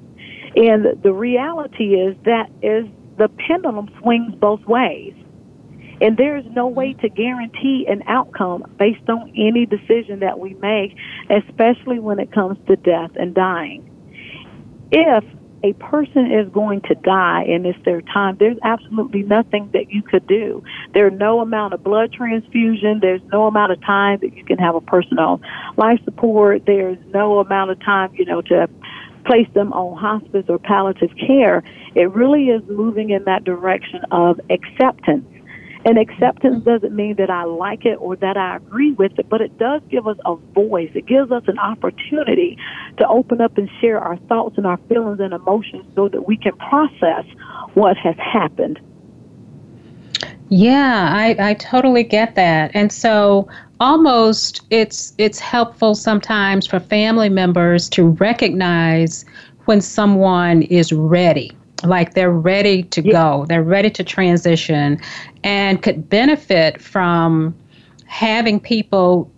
[0.56, 2.86] And the reality is that is
[3.18, 5.14] the pendulum swings both ways.
[6.00, 10.54] And there is no way to guarantee an outcome based on any decision that we
[10.54, 10.96] make,
[11.30, 13.88] especially when it comes to death and dying.
[14.90, 15.24] If
[15.64, 20.02] a person is going to die and it's their time, there's absolutely nothing that you
[20.02, 20.62] could do.
[20.92, 23.00] There's no amount of blood transfusion.
[23.00, 25.40] There's no amount of time that you can have a person on
[25.78, 26.66] life support.
[26.66, 28.68] There's no amount of time, you know, to
[29.24, 31.62] place them on hospice or palliative care.
[31.94, 35.26] It really is moving in that direction of acceptance
[35.84, 39.40] and acceptance doesn't mean that I like it or that I agree with it, but
[39.40, 40.90] it does give us a voice.
[40.94, 42.56] It gives us an opportunity
[42.98, 46.36] to open up and share our thoughts and our feelings and emotions so that we
[46.36, 47.24] can process
[47.74, 48.80] what has happened.
[50.48, 52.70] Yeah, I, I totally get that.
[52.74, 53.48] And so
[53.80, 59.24] almost it's it's helpful sometimes for family members to recognize
[59.64, 61.50] when someone is ready
[61.82, 63.12] like they're ready to yeah.
[63.12, 65.00] go they're ready to transition
[65.42, 67.54] and could benefit from
[68.06, 69.30] having people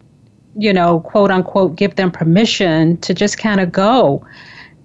[0.56, 4.24] you know quote unquote give them permission to just kind of go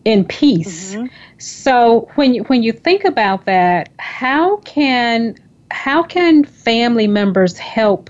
[0.05, 1.05] in peace mm-hmm.
[1.37, 5.35] so when you when you think about that how can
[5.69, 8.09] how can family members help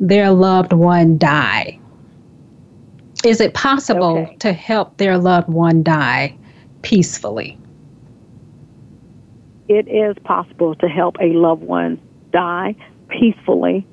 [0.00, 1.78] their loved one die
[3.24, 4.36] is it possible okay.
[4.36, 6.36] to help their loved one die
[6.82, 7.56] peacefully
[9.72, 12.00] it is possible to help a loved one
[12.32, 12.74] die
[13.08, 13.86] peacefully.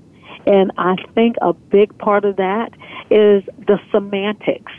[0.46, 2.72] And I think a big part of that
[3.10, 4.72] is the semantics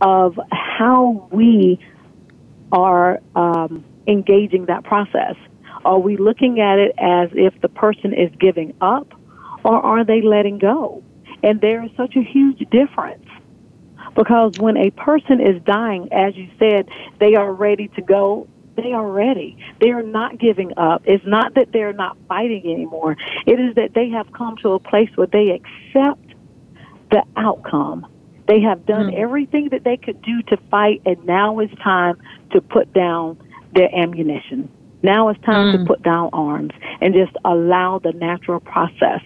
[0.00, 1.80] of how we
[2.72, 5.36] are um, engaging that process.
[5.84, 9.12] Are we looking at it as if the person is giving up
[9.64, 11.02] or are they letting go?
[11.42, 13.26] And there is such a huge difference
[14.16, 16.88] because when a person is dying, as you said,
[17.20, 19.56] they are ready to go they are ready.
[19.80, 21.02] They are not giving up.
[21.04, 23.16] It's not that they're not fighting anymore.
[23.46, 26.34] It is that they have come to a place where they accept
[27.10, 28.06] the outcome.
[28.46, 29.20] They have done mm.
[29.20, 32.16] everything that they could do to fight, and now it's time
[32.52, 33.38] to put down
[33.74, 34.70] their ammunition.
[35.02, 35.72] Now it's time mm.
[35.72, 35.86] to hmm.
[35.86, 39.20] put down arms and just allow the natural process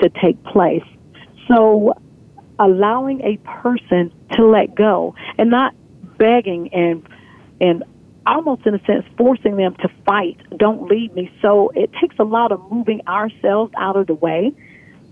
[0.00, 0.84] to take place.
[1.48, 1.94] So,
[2.58, 5.74] allowing a person to let go and not
[6.18, 7.06] begging and
[7.60, 7.84] and
[8.26, 10.38] almost in a sense forcing them to fight.
[10.56, 11.30] Don't leave me.
[11.40, 14.52] So it takes a lot of moving ourselves out of the way.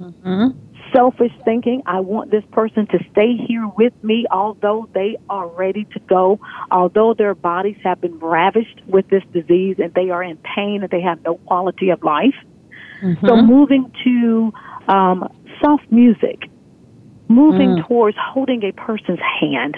[0.01, 0.59] Mm-hmm.
[0.95, 1.83] selfish thinking.
[1.85, 6.41] I want this person to stay here with me although they are ready to go
[6.71, 10.91] although their bodies have been ravished with this disease and they are in pain and
[10.91, 12.35] they have no quality of life.
[13.03, 13.27] Mm-hmm.
[13.27, 14.53] So moving to
[14.89, 15.29] um,
[15.63, 16.51] soft music,
[17.29, 17.87] moving mm.
[17.87, 19.77] towards holding a person's hand,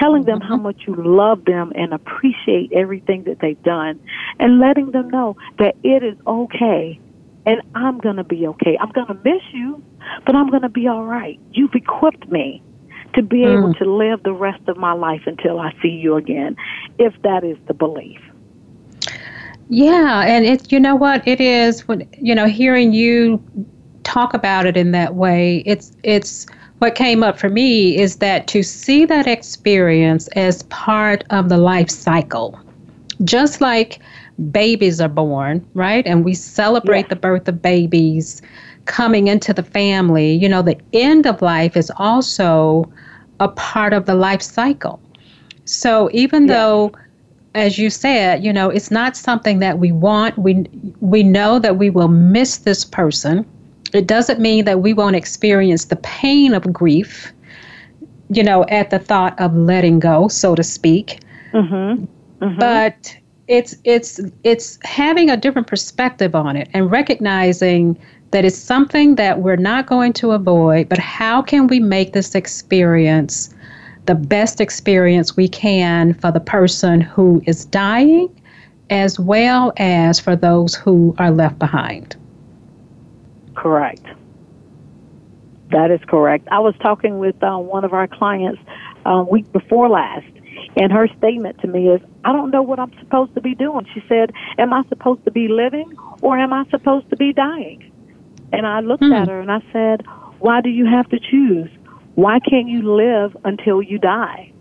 [0.00, 0.64] telling them how mm-hmm.
[0.64, 4.00] much you love them and appreciate everything that they've done,
[4.38, 7.00] and letting them know that it is okay
[7.46, 8.76] and I'm going to be okay.
[8.80, 9.82] I'm going to miss you,
[10.26, 11.38] but I'm going to be all right.
[11.52, 12.60] You've equipped me
[13.14, 13.58] to be mm.
[13.58, 16.56] able to live the rest of my life until I see you again,
[16.98, 18.20] if that is the belief.
[19.68, 23.42] Yeah, and it you know what it is when you know hearing you
[24.04, 26.46] talk about it in that way, it's it's
[26.78, 31.56] what came up for me is that to see that experience as part of the
[31.56, 32.58] life cycle.
[33.24, 34.00] Just like
[34.50, 36.06] babies are born, right?
[36.06, 37.08] And we celebrate yeah.
[37.08, 38.42] the birth of babies
[38.84, 40.32] coming into the family.
[40.32, 42.90] You know, the end of life is also
[43.40, 45.00] a part of the life cycle.
[45.64, 46.54] So even yeah.
[46.54, 46.92] though
[47.56, 50.36] as you said, you know, it's not something that we want.
[50.38, 50.66] We
[51.00, 53.46] we know that we will miss this person.
[53.92, 57.32] It doesn't mean that we won't experience the pain of grief,
[58.30, 61.20] you know, at the thought of letting go, so to speak.
[61.52, 62.04] Mm-hmm.
[62.44, 62.58] Mm-hmm.
[62.58, 63.16] But
[63.48, 67.96] it's it's it's having a different perspective on it and recognizing
[68.32, 72.34] that it's something that we're not going to avoid, but how can we make this
[72.34, 73.54] experience
[74.06, 78.28] the best experience we can for the person who is dying
[78.90, 82.16] as well as for those who are left behind?
[83.56, 84.04] Correct.
[85.70, 86.46] That is correct.
[86.50, 88.60] I was talking with uh, one of our clients
[89.04, 90.26] uh, week before last,
[90.76, 93.86] and her statement to me is, I don't know what I'm supposed to be doing.
[93.94, 95.92] She said, Am I supposed to be living
[96.22, 97.92] or am I supposed to be dying?
[98.52, 99.12] And I looked hmm.
[99.12, 100.06] at her and I said,
[100.38, 101.68] Why do you have to choose?
[102.14, 104.52] Why can't you live until you die?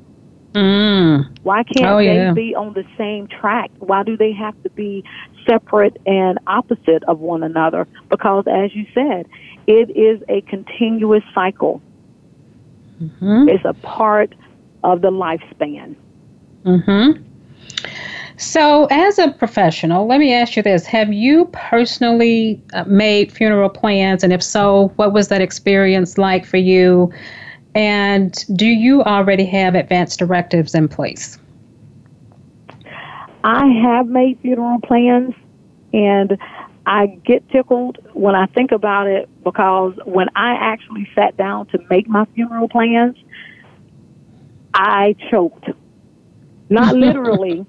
[0.55, 1.37] Mm.
[1.43, 2.31] Why can't oh, they yeah.
[2.31, 3.71] be on the same track?
[3.79, 5.03] Why do they have to be
[5.45, 7.87] separate and opposite of one another?
[8.09, 9.27] Because, as you said,
[9.67, 11.81] it is a continuous cycle.
[13.03, 13.49] Mm-hmm.
[13.49, 14.33] It's a part
[14.85, 15.95] of the lifespan.
[16.63, 17.21] Mm-hmm.
[18.37, 23.69] So, as a professional, let me ask you this: Have you personally uh, made funeral
[23.69, 27.11] plans, and if so, what was that experience like for you?
[27.75, 31.37] And do you already have advance directives in place?
[33.43, 35.35] I have made funeral plans,
[35.93, 36.37] and
[36.87, 41.79] I get tickled when I think about it because when I actually sat down to
[41.89, 43.17] make my funeral plans,
[44.73, 45.69] I choked.
[46.69, 47.65] Not literally,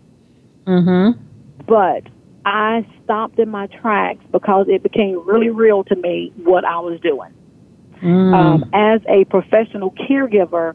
[0.67, 1.21] mm-hmm.
[1.67, 2.05] but
[2.47, 7.01] I stopped in my tracks because it became really real to me what I was
[7.01, 7.36] doing.
[8.03, 8.35] Mm.
[8.35, 10.75] Um, as a professional caregiver,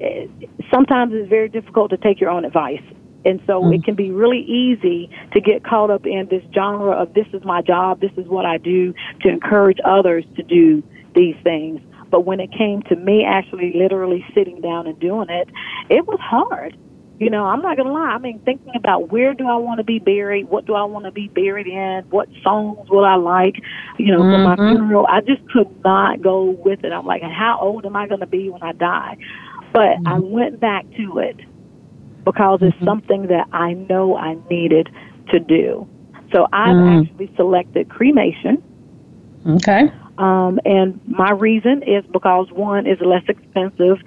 [0.00, 0.26] eh,
[0.72, 2.82] sometimes it's very difficult to take your own advice.
[3.24, 3.74] And so mm.
[3.74, 7.44] it can be really easy to get caught up in this genre of this is
[7.44, 10.82] my job, this is what I do, to encourage others to do
[11.14, 11.80] these things.
[12.10, 15.48] But when it came to me actually literally sitting down and doing it,
[15.90, 16.76] it was hard.
[17.18, 18.10] You know, I'm not gonna lie.
[18.10, 20.48] I mean, thinking about where do I want to be buried?
[20.48, 22.04] What do I want to be buried in?
[22.10, 23.56] What songs will I like?
[23.98, 24.34] You know, mm-hmm.
[24.34, 24.76] for my mm-hmm.
[24.76, 26.92] funeral, I just could not go with it.
[26.92, 29.16] I'm like, how old am I gonna be when I die?
[29.72, 30.08] But mm-hmm.
[30.08, 31.36] I went back to it
[32.24, 32.84] because it's mm-hmm.
[32.84, 34.90] something that I know I needed
[35.30, 35.88] to do.
[36.32, 37.02] So I've mm.
[37.02, 38.62] actually selected cremation.
[39.46, 39.90] Okay.
[40.18, 43.98] Um, and my reason is because one is less expensive,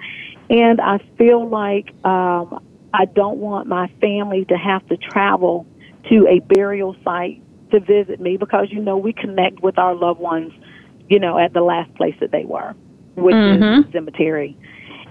[0.50, 2.60] and I feel like um,
[2.92, 5.66] I don't want my family to have to travel
[6.08, 10.20] to a burial site to visit me because you know we connect with our loved
[10.20, 10.52] ones,
[11.08, 12.74] you know, at the last place that they were,
[13.14, 13.80] which mm-hmm.
[13.80, 14.56] is the cemetery.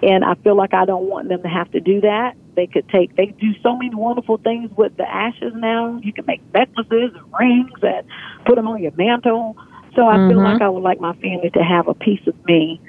[0.02, 2.36] And I feel like I don't want them to have to do that.
[2.56, 6.00] They could take, they do so many wonderful things with the ashes now.
[6.02, 8.08] You can make necklaces and rings and
[8.46, 9.58] put them on your mantle.
[9.96, 10.30] So I mm-hmm.
[10.30, 12.80] feel like I would like my family to have a piece of me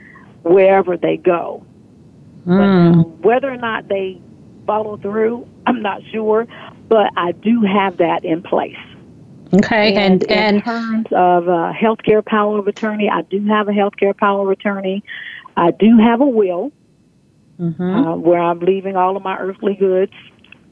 [0.43, 1.65] wherever they go.
[2.47, 2.95] Mm.
[2.95, 4.21] But, whether or not they
[4.67, 6.47] follow through, I'm not sure,
[6.89, 8.77] but I do have that in place.
[9.53, 13.69] Okay, and, and, and in terms of uh, healthcare power of attorney, I do have
[13.69, 15.03] a healthcare power of attorney.
[15.57, 16.73] I do have a will
[17.61, 17.83] mm-hmm.
[17.83, 20.13] uh, where I'm leaving all of my earthly goods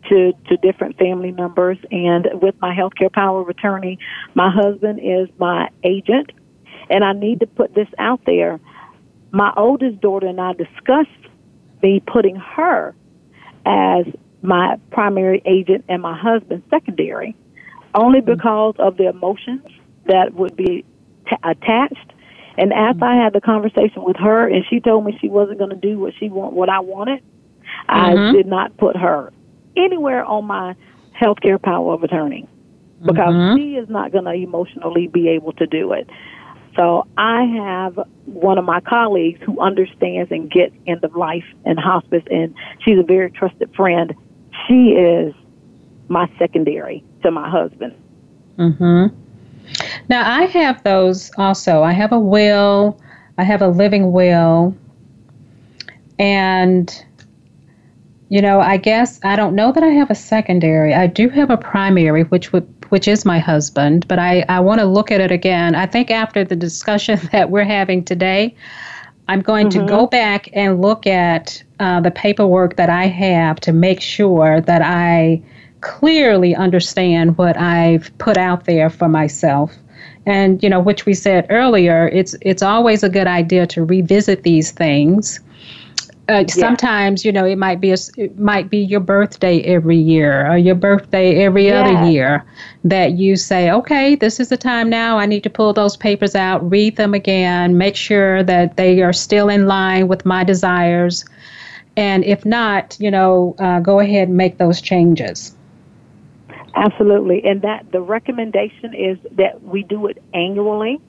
[0.08, 1.78] to to different family members.
[1.90, 3.98] And with my healthcare power of attorney,
[4.34, 6.32] my husband is my agent,
[6.88, 8.60] and I need to put this out there.
[9.30, 11.10] My oldest daughter and I discussed
[11.82, 12.94] me putting her
[13.68, 14.06] as
[14.42, 17.36] my primary agent and my husband secondary,
[17.94, 18.32] only mm-hmm.
[18.32, 19.66] because of the emotions
[20.06, 20.84] that would be
[21.28, 22.12] t- attached.
[22.56, 25.70] And after I had the conversation with her, and she told me she wasn't going
[25.70, 27.90] to do what she want, what I wanted, mm-hmm.
[27.90, 29.32] I did not put her
[29.76, 30.74] anywhere on my
[31.20, 32.48] healthcare power of attorney.
[33.04, 33.56] because mm-hmm.
[33.56, 36.08] she is not going to emotionally be able to do it.
[36.78, 41.76] So I have one of my colleagues who understands and gets end of life and
[41.76, 42.54] hospice, and
[42.84, 44.14] she's a very trusted friend.
[44.66, 45.34] She is
[46.06, 47.94] my secondary to my husband.
[48.56, 49.06] Hmm.
[50.08, 51.82] Now I have those also.
[51.82, 53.00] I have a will.
[53.38, 54.76] I have a living will,
[56.20, 57.04] and
[58.28, 60.94] you know, I guess I don't know that I have a secondary.
[60.94, 64.80] I do have a primary, which would which is my husband, but I, I want
[64.80, 65.74] to look at it again.
[65.74, 68.54] I think after the discussion that we're having today,
[69.28, 69.86] I'm going mm-hmm.
[69.86, 74.60] to go back and look at uh, the paperwork that I have to make sure
[74.62, 75.42] that I
[75.80, 79.72] clearly understand what I've put out there for myself.
[80.26, 84.42] And you know, which we said earlier, it's it's always a good idea to revisit
[84.42, 85.40] these things
[86.28, 86.46] uh, yeah.
[86.46, 90.58] sometimes you know it might be a, it might be your birthday every year or
[90.58, 91.80] your birthday every yeah.
[91.80, 92.44] other year
[92.84, 95.18] that you say okay this is the time now.
[95.18, 99.12] I need to pull those papers out read them again make sure that they are
[99.12, 101.24] still in line with my desires.
[101.96, 105.54] And if not you know uh, go ahead and make those changes.
[106.74, 107.44] Absolutely.
[107.44, 111.00] And that the recommendation is that we do it annually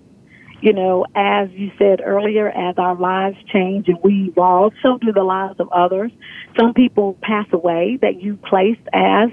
[0.61, 5.11] you know, as you said earlier, as our lives change and we evolve, so do
[5.13, 6.11] the lives of others.
[6.59, 9.29] Some people pass away that you placed as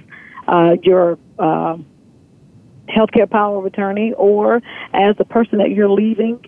[0.46, 1.78] uh, your uh,
[2.88, 4.62] healthcare power of attorney or
[4.92, 6.44] as the person that you're leaving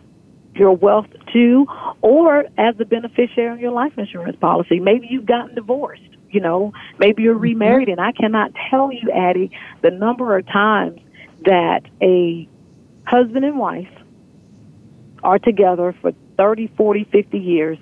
[0.54, 1.66] your wealth to
[2.02, 4.80] or as the beneficiary of your life insurance policy.
[4.80, 6.02] Maybe you've gotten divorced.
[6.30, 7.42] You know, maybe you're mm-hmm.
[7.42, 9.50] remarried, and I cannot tell you, Addie,
[9.80, 11.00] the number of times
[11.46, 12.46] that a
[13.06, 13.88] husband and wife
[15.22, 17.78] are together for 30, 40, 50 years.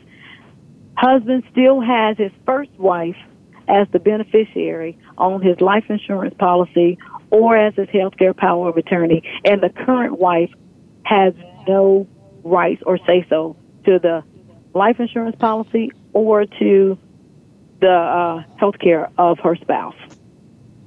[0.96, 3.16] Husband still has his first wife
[3.68, 6.98] as the beneficiary on his life insurance policy
[7.30, 10.50] or as his health care power of attorney, and the current wife
[11.04, 11.34] has
[11.66, 12.06] no
[12.44, 14.22] rights or say so to the
[14.74, 16.96] life insurance policy or to
[17.80, 19.96] the uh, health care of her spouse.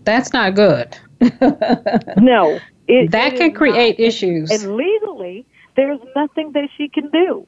[0.06, 0.97] That's not good.
[2.18, 2.60] no.
[2.88, 4.06] It, that it can create not.
[4.08, 4.50] issues.
[4.50, 5.45] And legally,
[5.80, 7.47] there's nothing that she can do.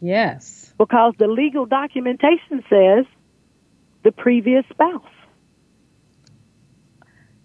[0.00, 0.72] Yes.
[0.78, 3.04] Because the legal documentation says
[4.04, 5.02] the previous spouse.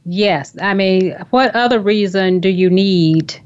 [0.05, 0.55] Yes.
[0.61, 3.37] I mean, what other reason do you need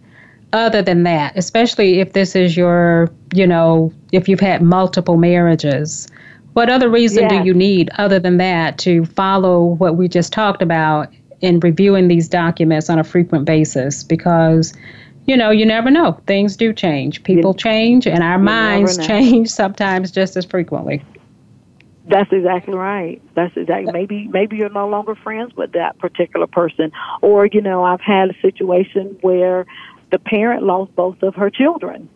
[0.53, 1.35] other than that?
[1.35, 6.07] Especially if this is your, you know, if you've had multiple marriages.
[6.53, 7.31] What other reason yes.
[7.31, 11.11] do you need other than that to follow what we just talked about
[11.41, 14.03] in reviewing these documents on a frequent basis?
[14.03, 14.75] Because
[15.25, 16.19] you know, you never know.
[16.27, 17.23] Things do change.
[17.23, 21.03] People change, and our you minds change sometimes just as frequently.
[22.05, 23.21] That's exactly right.
[23.33, 27.83] That's exactly maybe maybe you're no longer friends with that particular person, or you know,
[27.83, 29.65] I've had a situation where
[30.11, 32.09] the parent lost both of her children,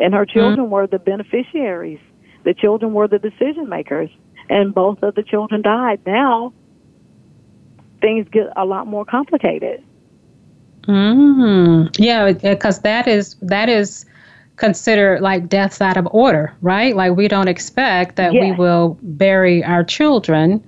[0.00, 0.38] and her mm-hmm.
[0.38, 0.72] children mm-hmm.
[0.72, 2.00] were the beneficiaries.
[2.44, 4.10] The children were the decision makers,
[4.50, 6.00] and both of the children died.
[6.04, 6.52] Now
[8.02, 9.82] things get a lot more complicated.
[10.88, 14.04] Mm, yeah, because that is that is
[14.56, 16.94] considered like deaths out of order, right?
[16.96, 18.42] Like we don't expect that yes.
[18.42, 20.64] we will bury our children,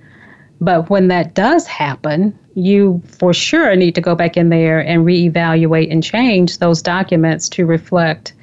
[0.61, 5.05] but when that does happen, you for sure need to go back in there and
[5.05, 8.33] reevaluate and change those documents to reflect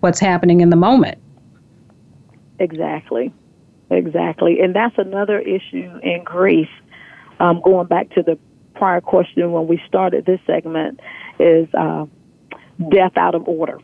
[0.00, 1.18] what's happening in the moment.
[2.58, 3.32] Exactly,
[3.90, 6.68] exactly, and that's another issue in grief.
[7.40, 8.38] Um, going back to the
[8.74, 11.00] prior question when we started this segment
[11.38, 12.06] is uh,
[12.90, 13.78] death out of order.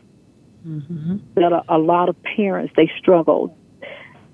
[0.65, 1.17] Mm-hmm.
[1.35, 3.57] That a, a lot of parents they struggle.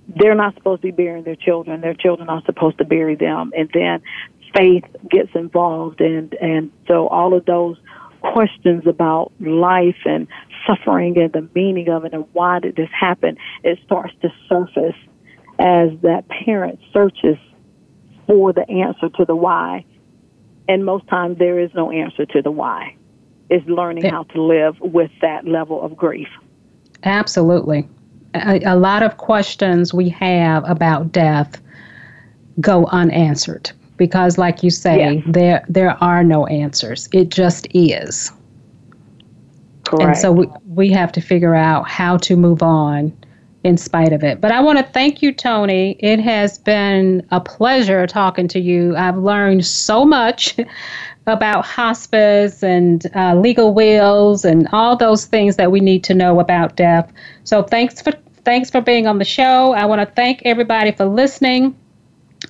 [0.07, 1.81] They're not supposed to be burying their children.
[1.81, 4.01] Their children are supposed to bury them, and then
[4.55, 7.77] faith gets involved, and and so all of those
[8.21, 10.27] questions about life and
[10.65, 14.95] suffering and the meaning of it and why did this happen, it starts to surface
[15.59, 17.37] as that parent searches
[18.25, 19.85] for the answer to the why
[20.67, 22.95] and most times there is no answer to the why.
[23.49, 26.27] It's learning how to live with that level of grief.
[27.03, 27.87] Absolutely.
[28.33, 31.61] A, a lot of questions we have about death
[32.59, 35.23] go unanswered because like you say yes.
[35.27, 38.31] there there are no answers it just is
[39.85, 40.03] Correct.
[40.03, 43.15] and so we, we have to figure out how to move on
[43.67, 44.39] in spite of it.
[44.39, 45.97] But I want to thank you, Tony.
[45.99, 48.95] It has been a pleasure talking to you.
[48.95, 50.55] I've learned so much
[51.27, 56.39] about hospice and uh, legal wills and all those things that we need to know
[56.39, 57.11] about death.
[57.43, 58.13] So thanks for
[58.45, 59.73] thanks for being on the show.
[59.73, 61.75] I want to thank everybody for listening.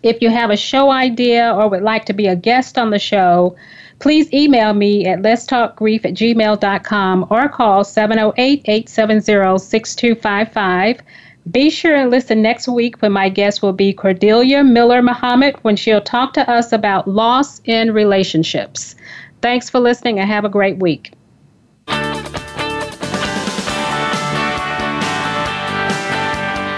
[0.04, 3.00] If you have a show idea or would like to be a guest on the
[3.00, 3.56] show,
[4.00, 11.02] Please email me at letstalkgrief at gmail.com or call 708 870 6255.
[11.50, 15.76] Be sure and listen next week when my guest will be Cordelia Miller Muhammad when
[15.76, 18.96] she'll talk to us about loss in relationships.
[19.42, 21.14] Thanks for listening and have a great week.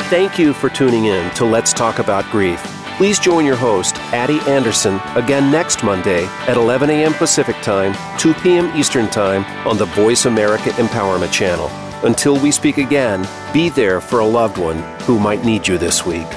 [0.10, 2.79] Thank you for tuning in to Let's Talk About Grief.
[3.00, 7.14] Please join your host, Addie Anderson, again next Monday at 11 a.m.
[7.14, 8.76] Pacific Time, 2 p.m.
[8.76, 11.70] Eastern Time on the Voice America Empowerment Channel.
[12.06, 16.06] Until we speak again, be there for a loved one who might need you this
[16.06, 16.28] week.